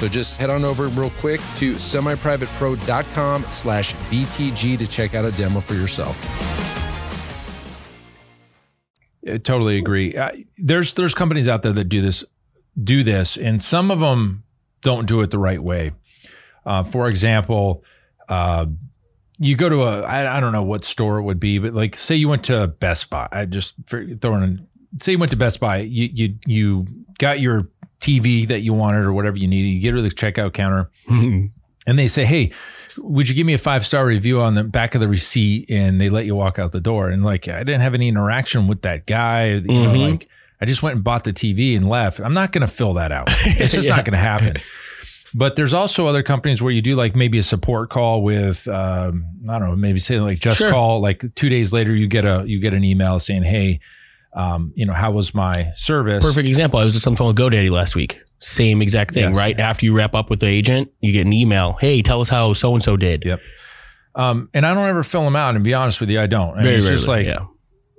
So 0.00 0.08
just 0.08 0.40
head 0.40 0.48
on 0.48 0.64
over 0.64 0.88
real 0.88 1.10
quick 1.10 1.42
to 1.56 1.74
semiprivatepro.com 1.74 3.44
slash 3.50 3.92
BTG 3.94 4.78
to 4.78 4.86
check 4.86 5.14
out 5.14 5.26
a 5.26 5.32
demo 5.32 5.60
for 5.60 5.74
yourself. 5.74 6.16
I 9.30 9.36
totally 9.36 9.76
agree. 9.76 10.16
Uh, 10.16 10.30
there's 10.56 10.94
there's 10.94 11.14
companies 11.14 11.48
out 11.48 11.62
there 11.62 11.74
that 11.74 11.84
do 11.84 12.00
this 12.00 12.24
do 12.82 13.02
this, 13.02 13.36
and 13.36 13.62
some 13.62 13.90
of 13.90 14.00
them 14.00 14.44
don't 14.80 15.06
do 15.06 15.20
it 15.20 15.30
the 15.30 15.38
right 15.38 15.62
way. 15.62 15.92
Uh, 16.64 16.82
for 16.82 17.06
example, 17.06 17.84
uh, 18.30 18.64
you 19.38 19.54
go 19.54 19.68
to 19.68 19.82
a 19.82 20.00
I, 20.00 20.38
I 20.38 20.40
don't 20.40 20.52
know 20.52 20.62
what 20.62 20.82
store 20.82 21.18
it 21.18 21.24
would 21.24 21.38
be, 21.40 21.58
but 21.58 21.74
like 21.74 21.94
say 21.94 22.16
you 22.16 22.30
went 22.30 22.44
to 22.44 22.68
Best 22.68 23.10
Buy. 23.10 23.28
I 23.30 23.44
just 23.44 23.74
throwing 23.86 24.42
in, 24.42 24.66
say 24.98 25.12
you 25.12 25.18
went 25.18 25.32
to 25.32 25.36
Best 25.36 25.60
Buy. 25.60 25.80
You 25.80 26.08
you 26.10 26.38
you 26.46 26.86
got 27.18 27.38
your 27.38 27.68
TV 28.00 28.46
that 28.48 28.60
you 28.60 28.72
wanted 28.72 29.02
or 29.04 29.12
whatever 29.12 29.36
you 29.36 29.46
needed. 29.48 29.68
You 29.68 29.80
get 29.80 29.92
to 29.92 30.02
the 30.02 30.08
checkout 30.10 30.52
counter 30.54 30.90
and 31.08 31.98
they 31.98 32.08
say, 32.08 32.24
"Hey, 32.24 32.52
would 32.98 33.28
you 33.28 33.34
give 33.34 33.46
me 33.46 33.54
a 33.54 33.58
five 33.58 33.84
star 33.86 34.06
review 34.06 34.40
on 34.40 34.54
the 34.54 34.64
back 34.64 34.94
of 34.94 35.00
the 35.00 35.08
receipt?" 35.08 35.70
And 35.70 36.00
they 36.00 36.08
let 36.08 36.26
you 36.26 36.34
walk 36.34 36.58
out 36.58 36.72
the 36.72 36.80
door. 36.80 37.08
And 37.10 37.24
like, 37.24 37.48
I 37.48 37.58
didn't 37.60 37.80
have 37.82 37.94
any 37.94 38.08
interaction 38.08 38.66
with 38.68 38.82
that 38.82 39.06
guy. 39.06 39.46
You 39.48 39.60
know, 39.62 39.92
Mhm. 39.94 40.10
like 40.12 40.28
I 40.60 40.66
just 40.66 40.82
went 40.82 40.96
and 40.96 41.04
bought 41.04 41.24
the 41.24 41.32
TV 41.32 41.74
and 41.76 41.88
left. 41.88 42.20
I'm 42.20 42.34
not 42.34 42.52
going 42.52 42.60
to 42.62 42.68
fill 42.72 42.94
that 42.94 43.12
out. 43.12 43.28
It's 43.46 43.72
just 43.72 43.88
Yeah. 43.88 43.96
not 43.96 44.04
going 44.04 44.12
to 44.12 44.18
happen. 44.18 44.56
But 45.32 45.54
there's 45.56 45.72
also 45.72 46.06
other 46.06 46.22
companies 46.24 46.60
where 46.60 46.72
you 46.72 46.82
do 46.82 46.96
like 46.96 47.14
maybe 47.14 47.38
a 47.38 47.42
support 47.42 47.88
call 47.88 48.22
with 48.22 48.66
um, 48.68 49.24
I 49.48 49.58
don't 49.58 49.68
know, 49.70 49.76
maybe 49.76 49.98
say 50.00 50.18
like 50.20 50.38
just 50.40 50.58
Sure. 50.58 50.70
call. 50.70 51.00
Like 51.00 51.24
two 51.36 51.48
days 51.48 51.72
later, 51.72 51.94
you 51.94 52.08
get 52.08 52.24
a 52.24 52.42
you 52.46 52.58
get 52.60 52.74
an 52.74 52.82
email 52.84 53.18
saying, 53.20 53.44
"Hey, 53.44 53.78
um, 54.32 54.72
you 54.74 54.86
know, 54.86 54.92
how 54.92 55.10
was 55.10 55.34
my 55.34 55.72
service?" 55.74 56.24
Perfect 56.24 56.46
example. 56.48 56.78
I 56.80 56.84
was 56.84 56.94
just 56.94 57.06
on 57.06 57.14
the 57.14 57.16
phone 57.16 57.28
with 57.28 57.36
GoDaddy 57.36 57.70
last 57.70 57.94
week. 57.96 58.20
Same 58.38 58.80
exact 58.82 59.12
thing, 59.14 59.28
Yes. 59.30 59.36
right? 59.36 59.58
After 59.60 59.84
you 59.84 59.92
wrap 59.94 60.14
up 60.14 60.30
with 60.30 60.40
the 60.40 60.46
agent, 60.46 60.90
you 61.00 61.12
get 61.12 61.26
an 61.26 61.32
email. 61.32 61.76
Hey, 61.80 62.00
tell 62.02 62.20
us 62.20 62.28
how 62.30 62.52
so 62.54 62.72
and 62.74 62.82
so 62.82 62.96
did. 62.96 63.24
Yep. 63.24 63.40
Um, 64.14 64.48
and 64.54 64.64
I 64.66 64.74
don't 64.74 64.88
ever 64.88 65.02
fill 65.04 65.24
them 65.24 65.36
out. 65.36 65.54
And 65.54 65.62
be 65.62 65.74
honest 65.74 66.00
with 66.00 66.10
you, 66.10 66.20
I 66.20 66.26
don't. 66.26 66.54
And 66.54 66.62
Very 66.64 66.76
it's 66.76 66.88
just 66.88 67.06
rarely, 67.06 67.28
like 67.28 67.38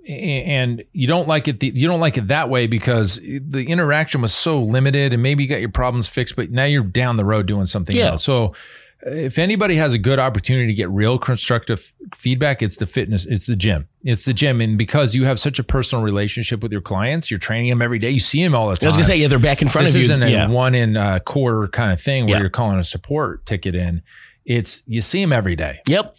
yeah. 0.08 0.14
and 0.14 0.84
you 0.94 1.08
don't 1.08 1.28
like 1.28 1.48
it 1.48 1.60
the, 1.60 1.72
you 1.76 1.88
don't 1.88 2.00
like 2.00 2.18
it 2.18 2.28
that 2.30 2.50
way 2.50 2.66
because 2.68 3.18
the 3.18 3.66
interaction 3.68 4.22
was 4.22 4.34
so 4.34 4.62
limited 4.62 5.14
and 5.14 5.22
maybe 5.22 5.44
you 5.44 5.50
got 5.50 5.60
your 5.60 5.70
problems 5.70 6.08
fixed 6.08 6.36
but 6.36 6.50
now 6.52 6.66
you're 6.66 6.84
down 6.84 7.18
the 7.18 7.24
road 7.26 7.46
doing 7.46 7.66
something 7.68 7.96
Yeah. 7.96 8.12
else 8.12 8.24
so 8.24 8.54
if 9.04 9.40
anybody 9.40 9.76
has 9.76 9.94
a 9.94 9.98
good 9.98 10.20
opportunity 10.20 10.68
to 10.68 10.74
get 10.74 10.90
real 10.90 11.18
constructive 11.18 11.94
feedback 12.16 12.62
it's 12.62 12.78
the 12.78 12.86
fitness 12.86 13.26
it's 13.26 13.46
the 13.48 13.56
gym 13.56 13.88
it's 14.04 14.26
the 14.26 14.34
gym 14.34 14.62
and 14.62 14.78
because 14.78 15.16
you 15.16 15.24
have 15.26 15.40
such 15.40 15.58
a 15.60 15.64
personal 15.64 16.04
relationship 16.04 16.62
with 16.62 16.72
your 16.72 16.82
clients 16.82 17.32
you're 17.32 17.40
training 17.40 17.70
them 17.70 17.82
every 17.82 17.98
day 18.00 18.10
you 18.12 18.20
see 18.20 18.44
them 18.44 18.54
all 18.54 18.70
the 18.70 18.76
time. 18.76 18.88
I 18.88 18.90
was 18.90 18.98
gonna 18.98 19.06
say, 19.06 19.18
yeah, 19.18 19.28
they're 19.28 19.40
back 19.40 19.62
in 19.62 19.70
front 19.70 19.86
this 19.88 19.96
of 19.96 20.02
you. 20.02 20.08
This 20.08 20.12
isn't 20.18 20.24
a 20.24 20.30
yeah. 20.32 20.48
one 20.50 20.76
in 20.76 20.96
a 20.98 21.20
quarter 21.20 21.68
kind 21.68 21.92
of 21.92 22.00
thing 22.02 22.26
where 22.26 22.36
Yeah. 22.36 22.42
you're 22.42 22.50
calling 22.50 22.78
a 22.80 22.84
support 22.84 23.46
ticket 23.46 23.76
in 23.76 24.02
it's 24.46 24.84
you 24.88 25.02
see 25.02 25.22
them 25.22 25.34
every 25.34 25.56
day 25.56 25.80
Yep. 25.88 26.16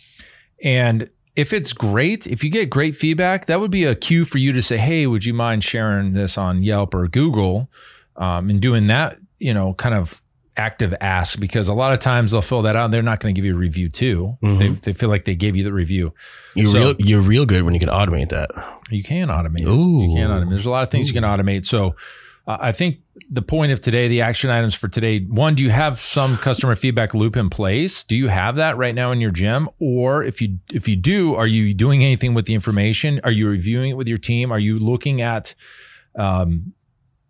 and 0.63 1.09
if 1.35 1.55
it's 1.55 1.73
great, 1.73 2.27
if 2.27 2.45
you 2.45 2.51
get 2.51 2.69
great 2.69 2.95
feedback, 2.95 3.47
that 3.47 3.59
would 3.59 3.71
be 3.71 3.85
a 3.85 3.95
cue 3.95 4.27
for 4.27 4.37
you 4.37 4.53
to 4.53 4.61
say, 4.61 4.77
"Hey, 4.77 5.07
would 5.07 5.25
you 5.25 5.33
mind 5.33 5.65
sharing 5.65 6.13
this 6.13 6.37
on 6.37 6.63
Yelp 6.63 6.93
or 6.95 7.09
Google?" 7.09 7.71
Um, 8.17 8.51
and 8.51 8.61
doing 8.61 8.89
that, 8.89 9.17
you 9.39 9.55
know, 9.55 9.73
kind 9.73 9.95
of 9.95 10.21
active 10.57 10.95
ask 11.01 11.39
because 11.41 11.69
a 11.69 11.73
lot 11.75 11.93
of 11.93 11.99
times 11.99 12.31
they'll 12.33 12.43
fill 12.43 12.63
that 12.63 12.77
out 12.77 12.85
and 12.87 12.93
they're 12.95 13.03
not 13.03 13.21
going 13.21 13.35
to 13.35 13.39
give 13.39 13.45
you 13.47 13.55
a 13.55 13.59
review 13.59 13.89
too. 13.89 14.37
Mhm. 14.43 14.59
They, 14.59 14.69
they 14.69 14.93
feel 14.93 15.09
like 15.09 15.25
they 15.25 15.35
gave 15.35 15.57
you 15.57 15.65
the 15.65 15.73
review. 15.73 16.13
You're 16.55 16.67
So- 16.71 16.79
real. 16.79 16.97
You're 16.99 17.21
real 17.23 17.47
good 17.47 17.63
when 17.63 17.73
you 17.75 17.81
can 17.81 17.89
automate 17.89 18.29
that. 18.31 18.51
You 18.91 19.03
can 19.03 19.29
automate. 19.29 19.61
it. 19.61 19.67
You 19.69 20.13
can 20.15 20.29
automate. 20.31 20.51
There's 20.51 20.67
a 20.67 20.71
lot 20.71 20.83
of 20.83 20.91
things 20.91 21.07
you 21.09 21.15
can 21.15 21.25
automate. 21.25 21.65
So 21.65 21.97
uh, 22.47 22.59
I 22.61 22.73
think 22.73 22.99
the 23.31 23.41
point 23.41 23.73
of 23.73 23.81
today, 23.81 24.09
the 24.09 24.21
action 24.21 24.51
items 24.51 24.75
for 24.75 24.89
today, 24.89 25.21
one, 25.21 25.55
do 25.55 25.63
you 25.63 25.71
have 25.71 25.99
some 26.01 26.37
customer 26.37 26.75
feedback 26.75 27.15
loop 27.15 27.37
in 27.37 27.49
place? 27.49 28.03
Do 28.05 28.17
you 28.17 28.29
have 28.29 28.57
that 28.57 28.77
right 28.77 28.95
now 28.95 29.13
in 29.13 29.21
your 29.21 29.31
gym? 29.31 29.69
Or 29.79 30.23
if 30.25 30.43
you 30.43 30.59
if 30.73 30.87
you 30.89 30.97
do, 30.97 31.35
are 31.35 31.47
you 31.47 31.73
doing 31.73 32.03
anything 32.03 32.35
with 32.35 32.47
the 32.47 32.55
information? 32.55 33.21
Are 33.25 33.31
you 33.31 33.49
reviewing 33.49 33.91
it 33.93 33.95
with 33.95 34.09
your 34.09 34.19
team? 34.19 34.51
Are 34.53 34.59
you 34.59 34.79
looking 34.79 35.23
at 35.23 35.55
um, 36.19 36.73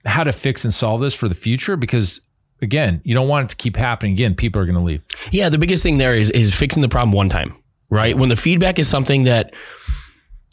how 0.04 0.24
to 0.24 0.32
fix 0.32 0.64
and 0.64 0.72
solve 0.74 1.00
this 1.00 1.14
for 1.14 1.28
the 1.28 1.34
future? 1.34 1.76
Because 1.76 2.22
again, 2.62 3.02
you 3.04 3.14
don't 3.14 3.28
want 3.28 3.46
it 3.46 3.50
to 3.50 3.56
keep 3.56 3.76
happening. 3.76 4.12
Again, 4.12 4.34
people 4.34 4.62
are 4.62 4.64
going 4.64 4.76
to 4.76 4.82
leave. 4.82 5.02
Yeah, 5.30 5.48
the 5.48 5.58
biggest 5.58 5.82
thing 5.82 5.98
there 5.98 6.14
is 6.14 6.30
is 6.30 6.54
fixing 6.54 6.80
the 6.80 6.88
problem 6.88 7.12
one 7.12 7.28
time, 7.28 7.54
right? 7.90 8.16
When 8.16 8.28
the 8.28 8.36
feedback 8.36 8.78
is 8.78 8.88
something 8.88 9.24
that 9.24 9.52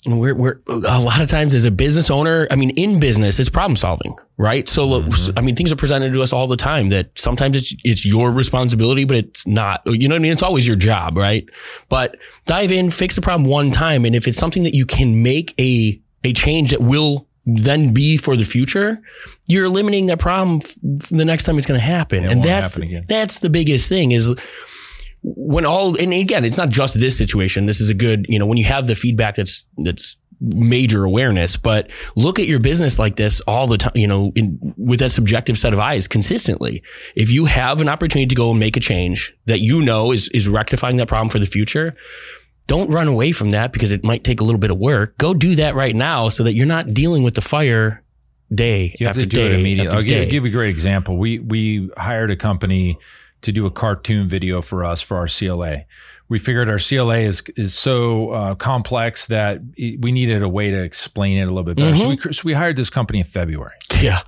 we're, 0.05 0.33
we're 0.33 0.61
a 0.67 0.99
lot 0.99 1.21
of 1.21 1.27
times 1.27 1.53
as 1.53 1.65
a 1.65 1.71
business 1.71 2.09
owner, 2.09 2.47
I 2.49 2.55
mean, 2.55 2.69
in 2.71 2.99
business, 2.99 3.39
it's 3.39 3.49
problem 3.49 3.75
solving, 3.75 4.17
right? 4.37 4.67
So, 4.67 4.85
look, 4.85 5.05
mm-hmm. 5.05 5.37
I 5.37 5.41
mean, 5.41 5.55
things 5.55 5.71
are 5.71 5.75
presented 5.75 6.13
to 6.13 6.21
us 6.21 6.31
all 6.31 6.47
the 6.47 6.57
time 6.57 6.89
that 6.89 7.11
sometimes 7.15 7.55
it's 7.55 7.75
it's 7.83 8.05
your 8.05 8.31
responsibility, 8.31 9.03
but 9.03 9.17
it's 9.17 9.45
not. 9.45 9.81
You 9.85 10.07
know 10.07 10.15
what 10.15 10.19
I 10.19 10.23
mean? 10.23 10.31
It's 10.31 10.43
always 10.43 10.65
your 10.65 10.77
job, 10.77 11.17
right? 11.17 11.47
But 11.89 12.15
dive 12.45 12.71
in, 12.71 12.91
fix 12.91 13.15
the 13.15 13.21
problem 13.21 13.49
one 13.49 13.71
time, 13.71 14.05
and 14.05 14.15
if 14.15 14.27
it's 14.27 14.37
something 14.37 14.63
that 14.63 14.73
you 14.73 14.85
can 14.85 15.21
make 15.21 15.53
a 15.59 15.99
a 16.23 16.33
change 16.33 16.71
that 16.71 16.81
will 16.81 17.28
then 17.57 17.93
be 17.93 18.17
for 18.17 18.35
the 18.35 18.45
future, 18.45 19.01
you're 19.47 19.65
eliminating 19.65 20.07
that 20.07 20.19
problem 20.19 20.61
f- 20.63 20.75
the 21.09 21.25
next 21.25 21.45
time 21.45 21.57
it's 21.57 21.67
going 21.67 21.79
to 21.79 21.85
happen, 21.85 22.25
It 22.25 22.31
and 22.31 22.43
that's 22.43 22.73
happen 22.73 23.05
that's 23.07 23.39
the 23.39 23.49
biggest 23.49 23.89
thing 23.89 24.11
is 24.11 24.35
when 25.21 25.65
all 25.65 25.99
and 25.99 26.13
again 26.13 26.45
it's 26.45 26.57
not 26.57 26.69
just 26.69 26.99
this 26.99 27.17
situation. 27.17 27.65
This 27.65 27.81
is 27.81 27.89
a 27.89 27.93
good 27.93 28.25
you 28.29 28.39
know 28.39 28.45
when 28.45 28.57
you 28.57 28.65
have 28.65 28.87
the 28.87 28.95
feedback 28.95 29.35
that's 29.35 29.65
that's 29.77 30.17
major 30.41 31.03
awareness 31.03 31.57
but 31.57 31.89
look 32.15 32.39
at 32.39 32.47
your 32.47 32.59
business 32.59 32.97
like 32.97 33.17
this 33.17 33.41
all 33.41 33.67
the 33.67 33.77
time 33.77 33.91
you 33.93 34.07
know 34.07 34.31
in, 34.35 34.57
with 34.77 34.99
that 34.99 35.11
subjective 35.11 35.57
set 35.57 35.73
of 35.73 35.79
eyes 35.79 36.07
consistently. 36.07 36.81
If 37.15 37.29
you 37.29 37.45
have 37.45 37.81
an 37.81 37.89
opportunity 37.89 38.27
to 38.27 38.35
go 38.35 38.51
and 38.51 38.59
make 38.59 38.77
a 38.77 38.79
change 38.79 39.35
that 39.47 39.59
you 39.59 39.81
know 39.81 40.11
is 40.13 40.29
is 40.29 40.47
rectifying 40.47 40.97
that 40.97 41.07
problem 41.07 41.29
for 41.29 41.39
the 41.39 41.45
future 41.45 41.95
don't 42.69 42.89
run 42.89 43.07
away 43.07 43.31
from 43.31 43.51
that 43.51 43.73
because 43.73 43.91
it 43.91 44.03
might 44.03 44.23
take 44.23 44.39
a 44.39 44.43
little 44.43 44.59
bit 44.59 44.71
of 44.71 44.77
work 44.77 45.17
go 45.17 45.33
do 45.33 45.55
that 45.55 45.75
right 45.75 45.95
now 45.95 46.29
so 46.29 46.43
that 46.43 46.53
you're 46.53 46.65
not 46.65 46.93
dealing 46.93 47.23
with 47.23 47.33
the 47.35 47.41
fire 47.41 48.01
day 48.53 48.95
You 48.99 49.07
have 49.07 49.15
after 49.15 49.21
to 49.21 49.29
do 49.29 49.37
day 49.37 49.45
it 49.47 49.59
immediately. 49.59 49.95
I'll 49.95 50.03
give, 50.03 50.29
give 50.29 50.43
you 50.43 50.49
a 50.49 50.51
great 50.51 50.69
example. 50.69 51.17
We 51.17 51.39
we 51.39 51.89
hired 51.97 52.31
a 52.31 52.35
company 52.35 52.97
to 53.41 53.51
do 53.51 53.65
a 53.65 53.71
cartoon 53.71 54.27
video 54.27 54.61
for 54.61 54.83
us 54.83 55.01
for 55.01 55.17
our 55.17 55.27
CLA. 55.27 55.83
We 56.27 56.39
figured 56.39 56.69
our 56.69 56.79
CLA 56.79 57.19
is 57.19 57.43
is 57.55 57.73
so 57.73 58.31
uh, 58.31 58.55
complex 58.55 59.27
that 59.27 59.61
we 59.77 60.11
needed 60.11 60.43
a 60.43 60.49
way 60.49 60.71
to 60.71 60.81
explain 60.81 61.37
it 61.37 61.43
a 61.43 61.45
little 61.47 61.63
bit 61.63 61.77
better. 61.77 61.97
So, 61.97 62.09
we, 62.09 62.33
so 62.33 62.41
we 62.43 62.53
hired 62.53 62.75
this 62.75 62.89
company 62.89 63.19
in 63.19 63.25
February. 63.25 63.75
yeah 64.01 64.21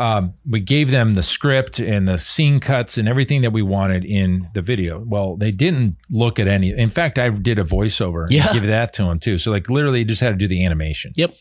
Um, 0.00 0.34
we 0.48 0.60
gave 0.60 0.90
them 0.90 1.14
the 1.14 1.22
script 1.22 1.78
and 1.78 2.08
the 2.08 2.16
scene 2.16 2.58
cuts 2.58 2.96
and 2.96 3.06
everything 3.06 3.42
that 3.42 3.52
we 3.52 3.60
wanted 3.60 4.04
in 4.04 4.48
the 4.54 4.62
video. 4.62 5.04
Well, 5.06 5.36
they 5.36 5.52
didn't 5.52 5.96
look 6.10 6.38
at 6.38 6.48
any. 6.48 6.70
In 6.70 6.88
fact, 6.90 7.18
I 7.18 7.28
did 7.28 7.58
a 7.58 7.64
voiceover. 7.64 8.22
and 8.22 8.32
Yeah. 8.32 8.52
give 8.52 8.66
that 8.66 8.94
to 8.94 9.04
them 9.04 9.18
too. 9.20 9.36
So 9.36 9.50
like 9.50 9.68
literally, 9.68 10.04
just 10.04 10.22
had 10.22 10.30
to 10.30 10.36
do 10.36 10.48
the 10.48 10.64
animation 10.64 11.12
yep 11.16 11.34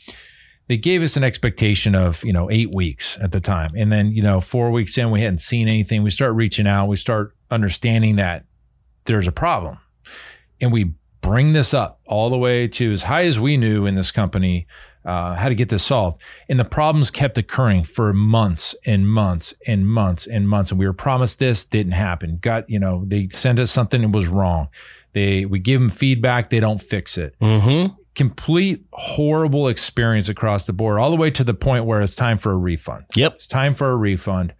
they 0.67 0.77
gave 0.77 1.01
us 1.01 1.17
an 1.17 1.23
expectation 1.23 1.95
of 1.95 2.23
you 2.23 2.31
know 2.33 2.51
eight 2.51 2.69
weeks 2.75 3.17
at 3.21 3.31
the 3.31 3.39
time 3.39 3.71
and 3.75 3.91
then 3.91 4.11
you 4.11 4.21
know 4.21 4.39
four 4.41 4.69
weeks 4.71 4.97
in 4.97 5.09
we 5.09 5.21
hadn't 5.21 5.39
seen 5.41 5.67
anything 5.67 6.03
we 6.03 6.09
start 6.11 6.35
reaching 6.35 6.67
out 6.67 6.87
we 6.87 6.95
start 6.95 7.33
understanding 7.49 8.17
that 8.17 8.45
there's 9.05 9.27
a 9.27 9.31
problem 9.31 9.77
and 10.61 10.71
we 10.71 10.93
bring 11.21 11.53
this 11.53 11.73
up 11.73 11.99
all 12.05 12.29
the 12.29 12.37
way 12.37 12.67
to 12.67 12.91
as 12.91 13.03
high 13.03 13.23
as 13.23 13.39
we 13.39 13.57
knew 13.57 13.85
in 13.87 13.95
this 13.95 14.11
company 14.11 14.67
uh, 15.05 15.35
how 15.35 15.49
to 15.49 15.55
get 15.55 15.69
this 15.69 15.83
solved. 15.83 16.21
And 16.47 16.59
the 16.59 16.65
problems 16.65 17.11
kept 17.11 17.37
occurring 17.37 17.83
for 17.83 18.13
months 18.13 18.75
and 18.85 19.07
months 19.07 19.53
and 19.65 19.87
months 19.87 20.27
and 20.27 20.47
months. 20.47 20.71
And 20.71 20.79
we 20.79 20.85
were 20.85 20.93
promised 20.93 21.39
this 21.39 21.65
didn't 21.65 21.93
happen. 21.93 22.37
Got 22.41 22.69
you 22.69 22.79
know 22.79 23.03
they 23.05 23.29
sent 23.29 23.59
us 23.59 23.71
something 23.71 24.01
that 24.01 24.11
was 24.11 24.27
wrong. 24.27 24.69
They 25.13 25.45
we 25.45 25.59
give 25.59 25.79
them 25.79 25.89
feedback 25.89 26.49
they 26.49 26.59
don't 26.59 26.81
fix 26.81 27.17
it. 27.17 27.35
Mm-hmm. 27.39 27.93
Complete 28.15 28.85
horrible 28.91 29.67
experience 29.67 30.27
across 30.27 30.65
the 30.65 30.73
board, 30.73 30.99
all 30.99 31.09
the 31.09 31.17
way 31.17 31.31
to 31.31 31.43
the 31.43 31.53
point 31.53 31.85
where 31.85 32.01
it's 32.01 32.15
time 32.15 32.37
for 32.37 32.51
a 32.51 32.57
refund. 32.57 33.05
yep. 33.15 33.35
It's 33.35 33.47
time 33.47 33.73
for 33.73 33.91
a 33.91 33.95
refund. 33.95 34.53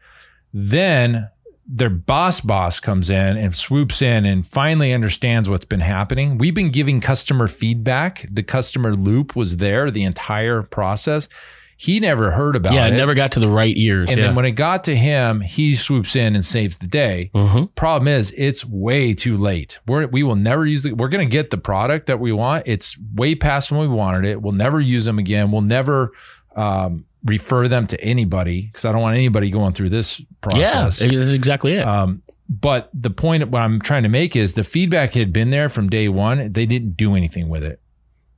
Then 0.53 1.29
their 1.72 1.90
boss 1.90 2.42
boss 2.42 2.80
comes 2.80 3.12
in 3.12 3.38
and 3.38 3.56
swoops 3.56 4.02
in 4.02 4.26
and 4.26 4.46
finally 4.46 4.92
understands 4.92 5.48
what's 5.48 5.66
been 5.66 5.82
happening. 5.82 6.40
We've 6.40 6.56
been 6.56 6.72
giving 6.72 7.00
customer 7.00 7.48
feedback. 7.48 8.26
The 8.30 8.42
customer 8.42 8.96
loop 8.96 9.36
was 9.36 9.58
there 9.58 9.92
the 9.92 10.04
entire 10.04 10.64
process. 10.64 11.30
He 11.78 12.00
never 12.00 12.32
heard 12.32 12.56
about 12.56 12.74
it. 12.74 12.76
yeah 12.76 12.88
it. 12.88 12.94
it 12.94 12.98
never 12.98 13.14
got 13.14 13.34
to 13.34 13.40
the 13.40 13.48
right 13.48 13.78
ears 13.78 14.10
and 14.10 14.18
yeah. 14.18 14.26
then 14.26 14.36
when 14.36 14.46
it 14.46 14.52
got 14.52 14.84
to 14.86 14.96
him, 14.96 15.42
he 15.42 15.76
swoops 15.76 16.16
in 16.16 16.36
and 16.36 16.44
saves 16.44 16.80
the 16.80 16.88
day. 16.88 17.30
mm-hmm. 17.36 17.66
Problem 17.76 18.08
is, 18.08 18.34
it's 18.36 18.66
way 18.66 19.14
too 19.14 19.38
late. 19.38 19.78
We're, 19.86 20.08
we 20.08 20.24
will 20.24 20.36
never 20.36 20.66
use 20.66 20.84
the, 20.84 20.94
we're 20.94 21.08
going 21.08 21.26
to 21.26 21.32
get 21.32 21.52
the 21.52 21.58
product 21.58 22.08
that 22.08 22.20
we 22.20 22.32
want. 22.32 22.64
It's 22.66 22.98
way 23.14 23.36
past 23.36 23.72
when 23.72 23.80
we 23.80 23.88
wanted 23.88 24.26
it. 24.26 24.42
We'll 24.42 24.54
never 24.54 24.82
use 24.82 25.06
them 25.06 25.20
again. 25.20 25.52
We'll 25.52 25.62
never 25.62 26.12
um, 26.56 27.06
refer 27.24 27.68
them 27.68 27.88
to 27.88 28.02
anybody 28.02 28.64
because 28.64 28.86
I 28.86 28.92
don't 28.92 29.02
want 29.02 29.16
anybody 29.16 29.50
going 29.50 29.74
through 29.74 29.90
this 29.90 30.22
process. 30.42 31.02
Yeah, 31.02 31.08
this 31.08 31.30
is 31.30 31.34
exactly 31.34 31.74
it. 31.74 31.86
Um, 31.86 32.22
but 32.50 32.90
the 32.94 33.12
point 33.12 33.48
what 33.50 33.62
I'm 33.62 33.80
trying 33.80 34.04
to 34.04 34.10
make 34.10 34.36
is 34.36 34.56
the 34.56 34.64
feedback 34.64 35.14
had 35.14 35.32
been 35.32 35.52
there 35.52 35.70
from 35.70 35.90
day 35.90 36.10
one. 36.10 36.52
They 36.52 36.66
didn't 36.66 36.98
do 36.98 37.16
anything 37.16 37.48
with 37.48 37.64
it. 37.64 37.80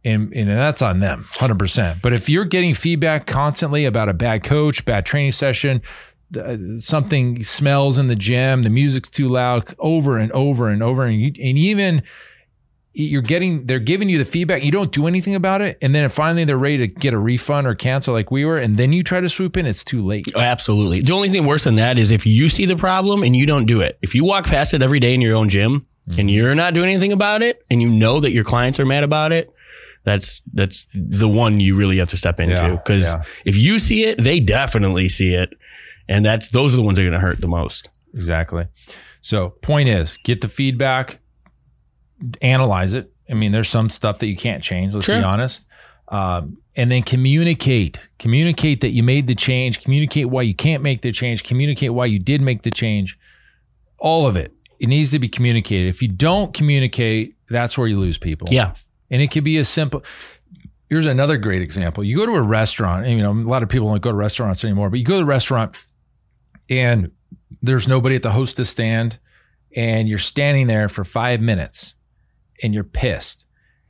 And, 0.04 0.34
and 0.34 0.50
that's 0.50 0.82
on 0.82 1.00
them 1.00 1.28
100%. 1.34 2.02
But 2.02 2.12
if 2.12 2.28
you're 2.28 2.46
getting 2.46 2.74
feedback 2.74 3.28
constantly 3.28 3.86
about 3.86 4.10
a 4.10 4.14
bad 4.14 4.44
coach, 4.44 4.84
bad 4.84 5.06
training 5.06 5.32
session, 5.32 5.82
the, 6.32 6.78
something 6.80 7.44
smells 7.44 7.98
in 7.98 8.08
the 8.08 8.16
gym, 8.16 8.64
the 8.64 8.70
music's 8.70 9.10
too 9.10 9.30
loud 9.30 9.76
over 9.80 10.18
and 10.18 10.32
over 10.32 10.70
and 10.70 10.82
over. 10.82 11.06
And, 11.06 11.22
you, 11.22 11.28
and 11.28 11.58
even 11.58 12.02
you're 12.94 13.22
getting, 13.22 13.66
they're 13.68 13.80
giving 13.80 14.10
you 14.10 14.18
the 14.18 14.26
feedback. 14.26 14.64
You 14.64 14.72
don't 14.72 14.92
do 14.92 15.08
anything 15.08 15.36
about 15.36 15.62
it. 15.62 15.78
And 15.82 15.96
then 15.96 16.10
finally 16.10 16.44
they're 16.44 16.58
ready 16.58 16.78
to 16.80 16.88
get 16.88 17.14
a 17.14 17.18
refund 17.18 17.68
or 17.68 17.76
cancel 17.76 18.14
like 18.14 18.32
we 18.32 18.44
were. 18.46 18.58
And 18.58 18.78
then 18.78 18.92
you 18.94 19.04
try 19.04 19.22
to 19.22 19.30
swoop 19.30 19.56
in, 19.58 19.66
it's 19.66 19.84
too 19.84 20.06
late. 20.06 20.28
Oh, 20.36 20.40
Absolutely. 20.40 21.02
The 21.02 21.14
only 21.14 21.30
thing 21.30 21.46
worse 21.46 21.64
than 21.64 21.76
that 21.76 21.98
is 21.98 22.12
if 22.12 22.26
you 22.26 22.50
see 22.50 22.66
the 22.66 22.76
problem 22.76 23.24
and 23.24 23.36
you 23.36 23.46
don't 23.46 23.66
do 23.66 23.82
it. 23.82 23.98
If 24.02 24.14
you 24.14 24.24
walk 24.26 24.46
past 24.46 24.74
it 24.74 24.84
every 24.84 25.00
day 25.00 25.14
in 25.14 25.22
your 25.22 25.36
own 25.36 25.50
gym 25.50 25.86
mm-hmm. 26.08 26.20
and 26.20 26.30
you're 26.30 26.56
not 26.56 26.74
doing 26.74 26.90
anything 26.90 27.12
about 27.12 27.42
it 27.42 27.64
and 27.70 27.82
you 27.82 27.90
know 27.90 28.20
that 28.20 28.32
your 28.32 28.44
clients 28.44 28.80
are 28.80 28.86
mad 28.86 29.04
about 29.04 29.32
it, 29.32 29.54
that's 30.04 30.42
that's 30.54 30.88
the 30.94 31.30
one 31.30 31.60
you 31.60 31.76
really 31.76 31.98
have 31.98 32.10
to 32.10 32.18
step 32.18 32.40
into 32.40 32.56
Yeah, 32.56 32.76
because 32.76 33.04
yeah. 33.04 33.24
if 33.46 33.56
you 33.56 33.80
see 33.80 34.06
it, 34.06 34.18
they 34.18 34.40
definitely 34.40 35.10
see 35.10 35.36
it, 35.36 35.54
and 36.10 36.26
that's 36.26 36.50
those 36.50 36.74
are 36.74 36.78
the 36.78 36.84
ones 36.84 36.98
that 36.98 37.04
are 37.04 37.10
going 37.10 37.22
to 37.22 37.26
hurt 37.26 37.40
the 37.40 37.48
most. 37.48 37.90
Exactly. 38.14 38.66
So, 39.22 39.50
point 39.62 39.90
is, 39.90 40.18
get 40.24 40.42
the 40.42 40.48
feedback, 40.48 41.20
analyze 42.42 42.94
it. 42.94 43.12
I 43.30 43.34
mean, 43.34 43.52
there's 43.52 43.70
some 43.70 43.90
stuff 43.90 44.20
that 44.20 44.28
you 44.28 44.36
can't 44.36 44.64
change. 44.64 44.94
Let's 44.94 45.06
Sure. 45.06 45.18
be 45.20 45.24
honest. 45.24 45.66
Um, 46.10 46.58
and 46.76 46.92
then 46.92 47.02
communicate. 47.04 48.10
Communicate 48.20 48.82
that 48.82 48.90
you 48.90 49.04
made 49.04 49.28
the 49.28 49.36
change. 49.36 49.82
Communicate 49.82 50.30
why 50.30 50.42
you 50.42 50.54
can't 50.54 50.84
make 50.84 51.02
the 51.02 51.12
change. 51.12 51.44
Communicate 51.44 51.94
why 51.94 52.06
you 52.06 52.20
did 52.20 52.42
make 52.42 52.64
the 52.64 52.72
change. 52.72 53.18
All 53.98 54.28
of 54.28 54.36
it. 54.36 54.54
It 54.80 54.88
needs 54.88 55.12
to 55.12 55.20
be 55.20 55.30
communicated. 55.30 55.88
If 55.90 56.02
you 56.02 56.08
don't 56.08 56.54
communicate, 56.54 57.36
that's 57.50 57.78
where 57.78 57.88
you 57.88 58.00
lose 58.00 58.18
people. 58.18 58.48
Yeah, 58.52 58.74
And 59.10 59.22
it 59.22 59.28
could 59.32 59.44
be 59.44 59.58
as 59.58 59.70
simple. 59.70 60.04
Here's 60.90 61.06
another 61.06 61.38
great 61.38 61.62
example. 61.62 62.04
You 62.04 62.18
go 62.18 62.26
to 62.26 62.34
a 62.34 62.42
restaurant, 62.42 63.06
and 63.06 63.16
you 63.18 63.24
know, 63.24 63.32
a 63.32 63.48
lot 63.48 63.64
of 63.64 63.70
people 63.70 63.90
don't 63.90 64.02
go 64.02 64.10
to 64.12 64.18
restaurants 64.18 64.64
anymore, 64.66 64.90
but 64.90 65.00
you 65.00 65.06
go 65.06 65.14
to 65.14 65.20
the 65.20 65.26
restaurant 65.26 65.78
and 66.70 67.12
there's 67.62 67.88
nobody 67.88 68.16
at 68.16 68.24
the 68.24 68.32
hostess 68.32 68.70
stand, 68.70 69.20
and 69.76 70.10
you're 70.10 70.18
standing 70.20 70.68
there 70.68 70.90
for 70.90 71.04
five 71.06 71.40
minutes 71.42 71.94
and 72.62 72.74
you're 72.74 72.84
pissed. 72.84 73.46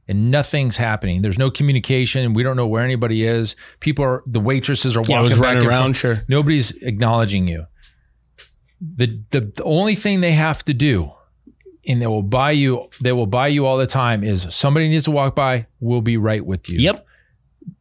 and 0.08 0.30
nothing's 0.30 0.78
happening. 0.78 1.22
There's 1.22 1.38
no 1.38 1.50
communication. 1.50 2.34
We 2.34 2.44
don't 2.44 2.58
know 2.58 2.68
where 2.68 2.84
anybody 2.84 3.24
is. 3.24 3.56
People 3.80 4.04
are 4.04 4.24
the 4.25 4.40
waitresses 4.42 4.98
are 4.98 5.01
walking 5.01 5.24
was 5.24 5.38
back 5.38 5.56
running 5.56 5.68
around. 5.68 5.94
Sure. 5.96 6.22
Nobody's 6.28 6.72
acknowledging 6.72 7.48
you. 7.48 7.66
The, 8.82 9.22
the 9.30 9.42
the 9.42 9.63
only 9.63 9.96
thing 9.96 10.22
they 10.22 10.32
have 10.34 10.66
to 10.66 10.74
do, 10.74 11.12
and 11.88 12.01
they 12.01 12.08
will 12.08 12.24
buy 12.24 12.51
you, 12.51 12.90
they 13.00 13.12
will 13.13 13.28
buy 13.28 13.48
you 13.48 13.66
all 13.66 13.78
the 13.78 13.88
time, 13.88 14.24
is 14.24 14.48
somebody 14.50 14.90
needs 14.90 15.06
to 15.06 15.12
walk 15.12 15.36
by. 15.36 15.68
We'll 15.80 16.01
be 16.01 16.18
right 16.18 16.46
with 16.46 16.70
you. 16.70 16.80
Yep. 16.80 17.06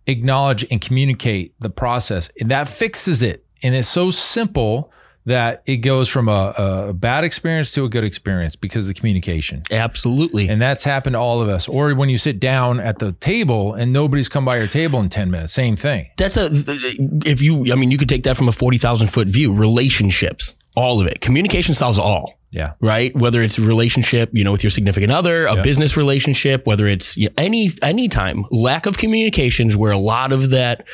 Acknowledge 0.07 0.65
and 0.71 0.81
communicate 0.81 1.55
the 1.61 1.71
process, 1.71 2.31
and 2.39 2.51
that 2.51 2.69
fixes 2.69 3.23
it. 3.23 3.45
And 3.63 3.75
it's 3.75 3.89
so 3.89 4.11
simple 4.11 4.93
that 5.31 5.63
it 5.67 5.79
goes 5.79 6.09
from 6.09 6.29
a, 6.29 6.55
a 6.89 6.93
bad 6.93 7.25
experience 7.25 7.73
to 7.73 7.85
a 7.85 7.89
good 7.89 8.05
experience 8.05 8.57
because 8.57 8.85
of 8.85 8.95
the 8.95 8.99
communication. 9.01 9.63
Absolutely. 9.71 10.49
And 10.49 10.61
that's 10.61 10.85
happened 10.85 11.15
to 11.15 11.19
all 11.21 11.41
of 11.41 11.49
us. 11.49 11.69
Or 11.69 11.95
when 11.95 12.09
you 12.09 12.19
sit 12.19 12.41
down 12.41 12.81
at 12.81 12.99
the 12.99 13.13
table 13.13 13.75
and 13.75 13.93
nobody's 13.93 14.29
come 14.29 14.45
by 14.45 14.59
your 14.59 14.67
table 14.67 15.01
in 15.01 15.09
10 15.09 15.31
minutes, 15.31 15.53
same 15.53 15.77
thing. 15.77 16.11
that's 16.17 16.37
a 16.37 16.49
if 17.25 17.41
you 17.43 17.73
i 17.73 17.77
mean 17.77 17.91
you 17.91 17.99
could 17.99 18.09
take 18.09 18.25
that 18.25 18.37
from 18.37 18.49
a 18.49 18.53
40,000 18.53 19.09
foot 19.09 19.29
view 19.29 19.53
relationships 19.53 20.55
all 20.77 21.01
of 21.01 21.07
it. 21.07 21.21
Communication 21.21 21.75
solves 21.75 21.99
all. 21.99 22.35
Yeah. 22.53 22.73
right? 22.81 23.15
Whether 23.15 23.45
it's 23.45 23.59
a 23.59 23.63
relationship 23.63 24.31
you 24.33 24.43
know 24.43 24.51
with 24.51 24.65
your 24.65 24.73
significant 24.73 25.13
other 25.13 25.47
a 25.47 25.55
Yeah. 25.55 25.63
business 25.63 25.97
relationship 25.97 26.67
whether 26.67 26.89
it's 26.89 27.17
you 27.17 27.29
know, 27.29 27.35
any 27.39 27.71
any 27.81 28.09
time 28.09 28.45
lack 28.51 28.87
of 28.87 28.99
communication 28.99 29.69
is 29.69 29.77
where 29.77 29.93
a 29.93 29.99
lot 29.99 30.33
of 30.33 30.51
that 30.51 30.85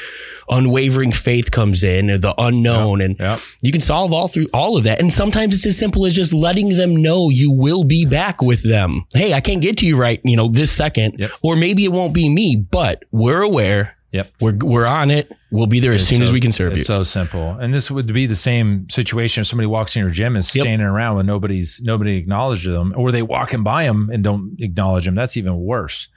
unwavering 0.50 1.12
faith 1.12 1.50
comes 1.50 1.82
in 1.82 2.10
or 2.10 2.18
the 2.18 2.34
unknown 2.38 3.00
and 3.00 3.16
you 3.62 3.72
can 3.72 3.80
solve 3.80 4.12
all 4.12 4.28
through 4.28 4.48
all 4.52 4.76
of 4.76 4.84
that. 4.84 5.00
And 5.00 5.10
sometimes 5.12 5.54
it's 5.54 5.64
as 5.66 5.78
simple 5.78 6.04
as 6.04 6.14
just 6.14 6.34
letting 6.34 6.68
them 6.76 6.94
know 6.94 7.30
you 7.30 7.50
will 7.50 7.84
be 7.84 8.04
back 8.04 8.42
with 8.42 8.62
them. 8.62 9.06
Hey 9.14 9.32
i 9.32 9.40
can't 9.40 9.62
get 9.62 9.78
to 9.78 9.86
you 9.86 9.96
right 9.96 10.20
you 10.24 10.36
know 10.36 10.48
this 10.48 10.70
second 10.70 11.14
Yep. 11.20 11.30
or 11.40 11.56
maybe 11.56 11.84
it 11.84 11.92
won't 11.92 12.12
be 12.12 12.28
me 12.28 12.56
but 12.56 13.02
we're 13.12 13.40
aware 13.42 13.95
Yep. 14.16 14.32
we're, 14.40 14.56
we're 14.62 14.86
on 14.86 15.10
it 15.10 15.30
we'll 15.50 15.66
be 15.66 15.78
there 15.80 15.92
as 15.92 16.00
It's 16.02 16.10
soon 16.10 16.22
as 16.22 16.32
we 16.32 16.40
can 16.40 16.52
serve 16.52 16.72
you 16.74 16.78
It's 16.80 16.86
so 16.86 17.02
simple. 17.04 17.50
And 17.50 17.72
this 17.72 17.90
would 17.90 18.12
be 18.12 18.26
the 18.26 18.34
same 18.36 18.88
situation 18.90 19.40
if 19.42 19.46
somebody 19.46 19.66
walks 19.66 19.94
in 19.96 20.00
your 20.02 20.10
gym 20.10 20.34
and 20.36 20.44
Yep. 20.44 20.62
standing 20.64 20.86
around 20.86 21.16
when 21.16 21.26
nobody's 21.26 21.80
nobody 21.82 22.16
acknowledges 22.16 22.64
them, 22.72 22.92
or 22.96 23.12
they 23.12 23.22
walking 23.22 23.62
by 23.62 23.84
them 23.84 24.10
and 24.12 24.22
don't 24.24 24.56
acknowledge 24.60 25.04
them. 25.04 25.14
That's 25.14 25.36
even 25.36 25.56
worse. 25.58 26.08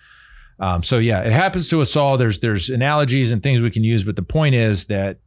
Um, 0.59 0.83
so 0.83 0.97
yeah, 0.97 1.21
it 1.21 1.31
happens 1.31 1.69
to 1.69 1.79
us 1.81 1.95
all. 1.95 2.17
There's 2.17 2.39
there's 2.39 2.69
analogies 2.69 3.31
and 3.31 3.41
things 3.41 3.61
we 3.61 3.71
can 3.71 3.83
use, 3.83 4.03
but 4.03 4.15
the 4.15 4.23
point 4.23 4.55
is 4.55 4.85
that 4.85 5.19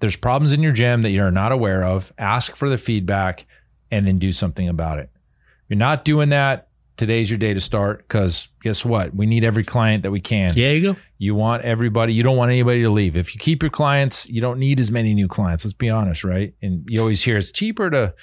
there's 0.00 0.16
problems 0.16 0.52
in 0.52 0.62
your 0.62 0.72
gym 0.72 1.02
that 1.02 1.10
you're 1.10 1.30
not 1.30 1.52
aware 1.52 1.84
of. 1.84 2.12
Ask 2.18 2.56
for 2.56 2.68
the 2.68 2.78
feedback 2.78 3.46
and 3.90 4.06
then 4.06 4.18
do 4.18 4.32
something 4.32 4.68
about 4.68 4.98
it. 4.98 5.10
If 5.14 5.70
you're 5.70 5.78
not 5.78 6.04
doing 6.04 6.30
that, 6.30 6.68
today's 7.00 7.30
your 7.30 7.38
day 7.38 7.54
to 7.54 7.60
start 7.60 8.06
because 8.06 8.48
guess 8.62 8.84
what? 8.84 9.14
We 9.14 9.26
need 9.26 9.42
every 9.42 9.64
client 9.64 10.02
that 10.04 10.10
we 10.10 10.20
can. 10.20 10.52
there 10.54 10.74
you 10.76 10.92
go 10.92 11.00
You 11.18 11.34
want 11.34 11.64
everybody, 11.64 12.12
you 12.12 12.22
don't 12.22 12.36
want 12.36 12.50
anybody 12.50 12.82
to 12.82 12.90
leave. 12.90 13.16
If 13.16 13.34
you 13.34 13.40
keep 13.40 13.62
your 13.62 13.70
clients, 13.70 14.28
you 14.28 14.40
don't 14.40 14.58
need 14.58 14.78
as 14.78 14.90
many 14.90 15.14
new 15.14 15.26
clients. 15.26 15.64
Let's 15.64 15.72
be 15.72 15.88
honest, 15.88 16.22
right? 16.22 16.54
And 16.60 16.84
you 16.86 17.00
always 17.00 17.24
hear 17.24 17.38
it's 17.38 17.50
cheaper 17.50 17.88
to 17.90 18.14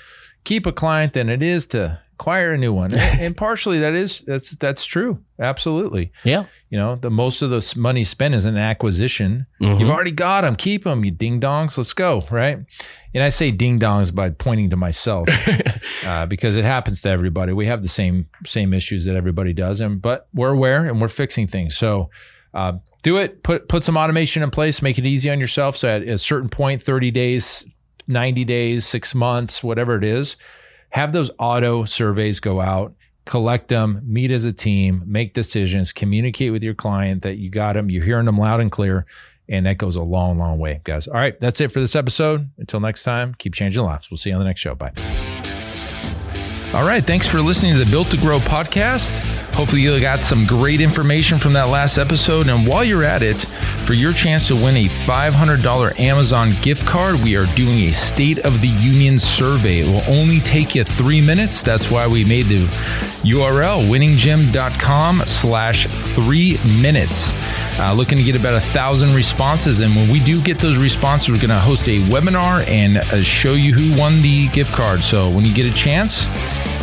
keep 0.44 0.68
a 0.68 0.72
client 0.72 1.14
than 1.14 1.28
it 1.28 1.42
is 1.42 1.66
to 1.68 2.00
acquire 2.20 2.54
a 2.54 2.58
new 2.58 2.74
one. 2.74 2.92
and, 2.98 3.22
and 3.22 3.38
partially 3.38 3.80
that 3.80 3.94
is 3.94 4.22
that's 4.22 4.52
that's 4.52 4.86
true. 4.86 5.20
Absolutely. 5.40 6.12
yeah 6.24 6.46
You 6.70 6.80
know, 6.80 6.96
the 6.96 7.12
most 7.12 7.44
of 7.44 7.52
the 7.52 7.74
money 7.80 8.04
spent 8.04 8.34
is 8.34 8.46
an 8.46 8.58
acquisition. 8.58 9.46
Mhm. 9.62 9.80
You've 9.80 9.90
already 9.92 10.12
got 10.12 10.42
them. 10.42 10.56
Keep 10.56 10.84
them, 10.84 11.06
you 11.06 11.12
ding 11.12 11.40
dongs. 11.40 11.78
Let's 11.78 11.94
go, 11.94 12.24
right? 12.32 12.58
And 13.14 13.24
I 13.24 13.30
say 13.30 13.52
ding 13.52 13.80
dongs 13.80 14.14
by 14.14 14.32
pointing 14.32 14.72
to 14.72 14.76
myself 14.78 15.28
uh, 16.06 16.26
because 16.26 16.56
it 16.56 16.66
happens 16.66 17.02
to 17.04 17.10
everybody. 17.10 17.54
We 17.54 17.68
have 17.68 17.84
the 17.84 17.90
same 17.90 18.28
same 18.46 18.74
issues 18.74 19.06
that 19.06 19.16
everybody 19.16 19.54
does, 19.54 19.80
and 19.80 20.02
but 20.02 20.28
we're 20.34 20.54
aware 20.54 20.86
and 20.88 21.00
we're 21.00 21.10
fixing 21.10 21.46
things. 21.48 21.78
So 21.78 22.10
uh, 22.54 22.74
do 23.04 23.18
it. 23.18 23.44
Put 23.44 23.68
put 23.70 23.84
some 23.84 23.96
automation 23.96 24.42
in 24.42 24.50
place. 24.50 24.82
Make 24.82 24.98
it 24.98 25.06
easy 25.06 25.30
on 25.30 25.40
yourself. 25.40 25.78
So 25.78 25.88
at 25.98 26.02
a 26.02 26.18
certain 26.18 26.50
point, 26.50 26.82
thirty 26.82 27.12
days, 27.12 27.64
ninety 28.08 28.44
days, 28.44 28.88
six 28.88 29.14
months, 29.14 29.64
whatever 29.64 29.96
it 29.98 30.04
is, 30.04 30.36
have 30.90 31.12
those 31.12 31.32
auto 31.40 31.84
surveys 31.86 32.40
go 32.40 32.62
out. 32.62 32.94
Collect 33.26 33.68
them, 33.68 34.02
meet 34.06 34.32
as 34.32 34.46
a 34.46 34.54
team, 34.54 35.04
make 35.06 35.34
decisions, 35.34 35.92
communicate 35.92 36.54
with 36.54 36.64
your 36.64 36.74
client 36.74 37.24
that 37.24 37.38
you 37.38 37.50
got 37.50 37.74
them, 37.74 37.90
you're 37.90 38.06
hearing 38.06 38.26
them 38.26 38.38
loud 38.38 38.62
and 38.62 38.72
clear, 38.72 39.06
and 39.50 39.66
that 39.66 39.78
goes 39.78 39.98
a 39.98 40.02
long, 40.02 40.38
long 40.38 40.60
way, 40.60 40.80
guys. 40.86 41.10
All 41.10 41.16
right, 41.16 41.38
that's 41.42 41.60
it 41.60 41.74
for 41.74 41.82
this 41.82 41.94
episode. 41.94 42.50
Until 42.58 42.80
next 42.80 43.04
time, 43.04 43.34
keep 43.38 43.54
changing 43.54 43.84
lives. 43.84 44.10
We'll 44.10 44.18
see 44.18 44.30
you 44.30 44.36
on 44.36 44.40
the 44.40 44.46
next 44.46 44.62
show. 44.62 44.76
Bye. 44.76 44.94
All 46.74 46.86
right. 46.86 47.04
Thanks 47.04 47.26
for 47.26 47.40
listening 47.40 47.74
to 47.74 47.80
the 47.80 47.90
Built 47.90 48.08
to 48.12 48.18
Grow 48.18 48.40
podcast. 48.40 49.22
Hopefully, 49.58 49.82
you 49.82 50.00
got 50.00 50.24
some 50.24 50.46
great 50.46 50.82
information 50.82 51.40
from 51.40 51.54
that 51.54 51.70
last 51.70 51.98
episode. 51.98 52.48
And 52.48 52.68
while 52.68 52.84
you're 52.84 53.04
at 53.04 53.24
it, 53.24 53.38
for 53.86 53.96
your 53.96 54.14
chance 54.14 54.46
to 54.50 54.56
win 54.56 54.78
a 54.78 54.86
$500 54.86 56.00
Amazon 56.00 56.54
gift 56.62 56.86
card, 56.86 57.16
we 57.24 57.36
are 57.36 57.48
doing 57.56 57.80
a 57.86 57.92
State 57.92 58.38
of 58.46 58.62
the 58.62 58.68
Union 58.68 59.18
survey. 59.18 59.80
It 59.80 59.88
will 59.88 60.04
only 60.08 60.42
take 60.42 60.76
you 60.76 60.84
three 60.84 61.22
minutes. 61.22 61.64
That's 61.64 61.90
why 61.90 62.06
we 62.06 62.24
made 62.24 62.46
the 62.46 62.68
URL 63.24 63.90
winninggym.com 63.90 65.24
slash 65.26 65.88
three 65.88 66.60
minutes. 66.80 67.32
Uh, 67.80 67.94
looking 67.98 68.20
to 68.20 68.24
get 68.24 68.36
about 68.36 68.54
a 68.54 68.60
thousand 68.60 69.16
responses. 69.16 69.80
And 69.80 69.96
when 69.96 70.08
we 70.12 70.20
do 70.20 70.40
get 70.40 70.60
those 70.60 70.78
responses, 70.78 71.30
we're 71.30 71.38
going 71.38 71.50
to 71.50 71.60
host 71.60 71.88
a 71.88 72.00
webinar 72.02 72.64
and 72.68 72.98
uh, 72.98 73.24
show 73.24 73.54
you 73.54 73.74
who 73.74 74.00
won 74.00 74.22
the 74.22 74.50
gift 74.50 74.74
card. 74.74 75.02
So 75.02 75.32
when 75.32 75.46
you 75.46 75.54
get 75.54 75.66
a 75.66 75.74
chance, 75.74 76.26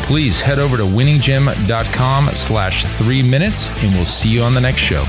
please 0.04 0.38
head 0.40 0.58
over 0.58 0.76
to 0.76 0.82
winninggym.com 0.82 2.34
slash 2.34 2.84
three 2.98 3.22
minutes 3.22 3.70
and 3.82 3.92
we'll 3.94 4.04
see 4.04 4.28
you 4.28 4.42
on 4.42 4.52
the 4.52 4.60
next 4.60 4.80
show. 4.80 5.02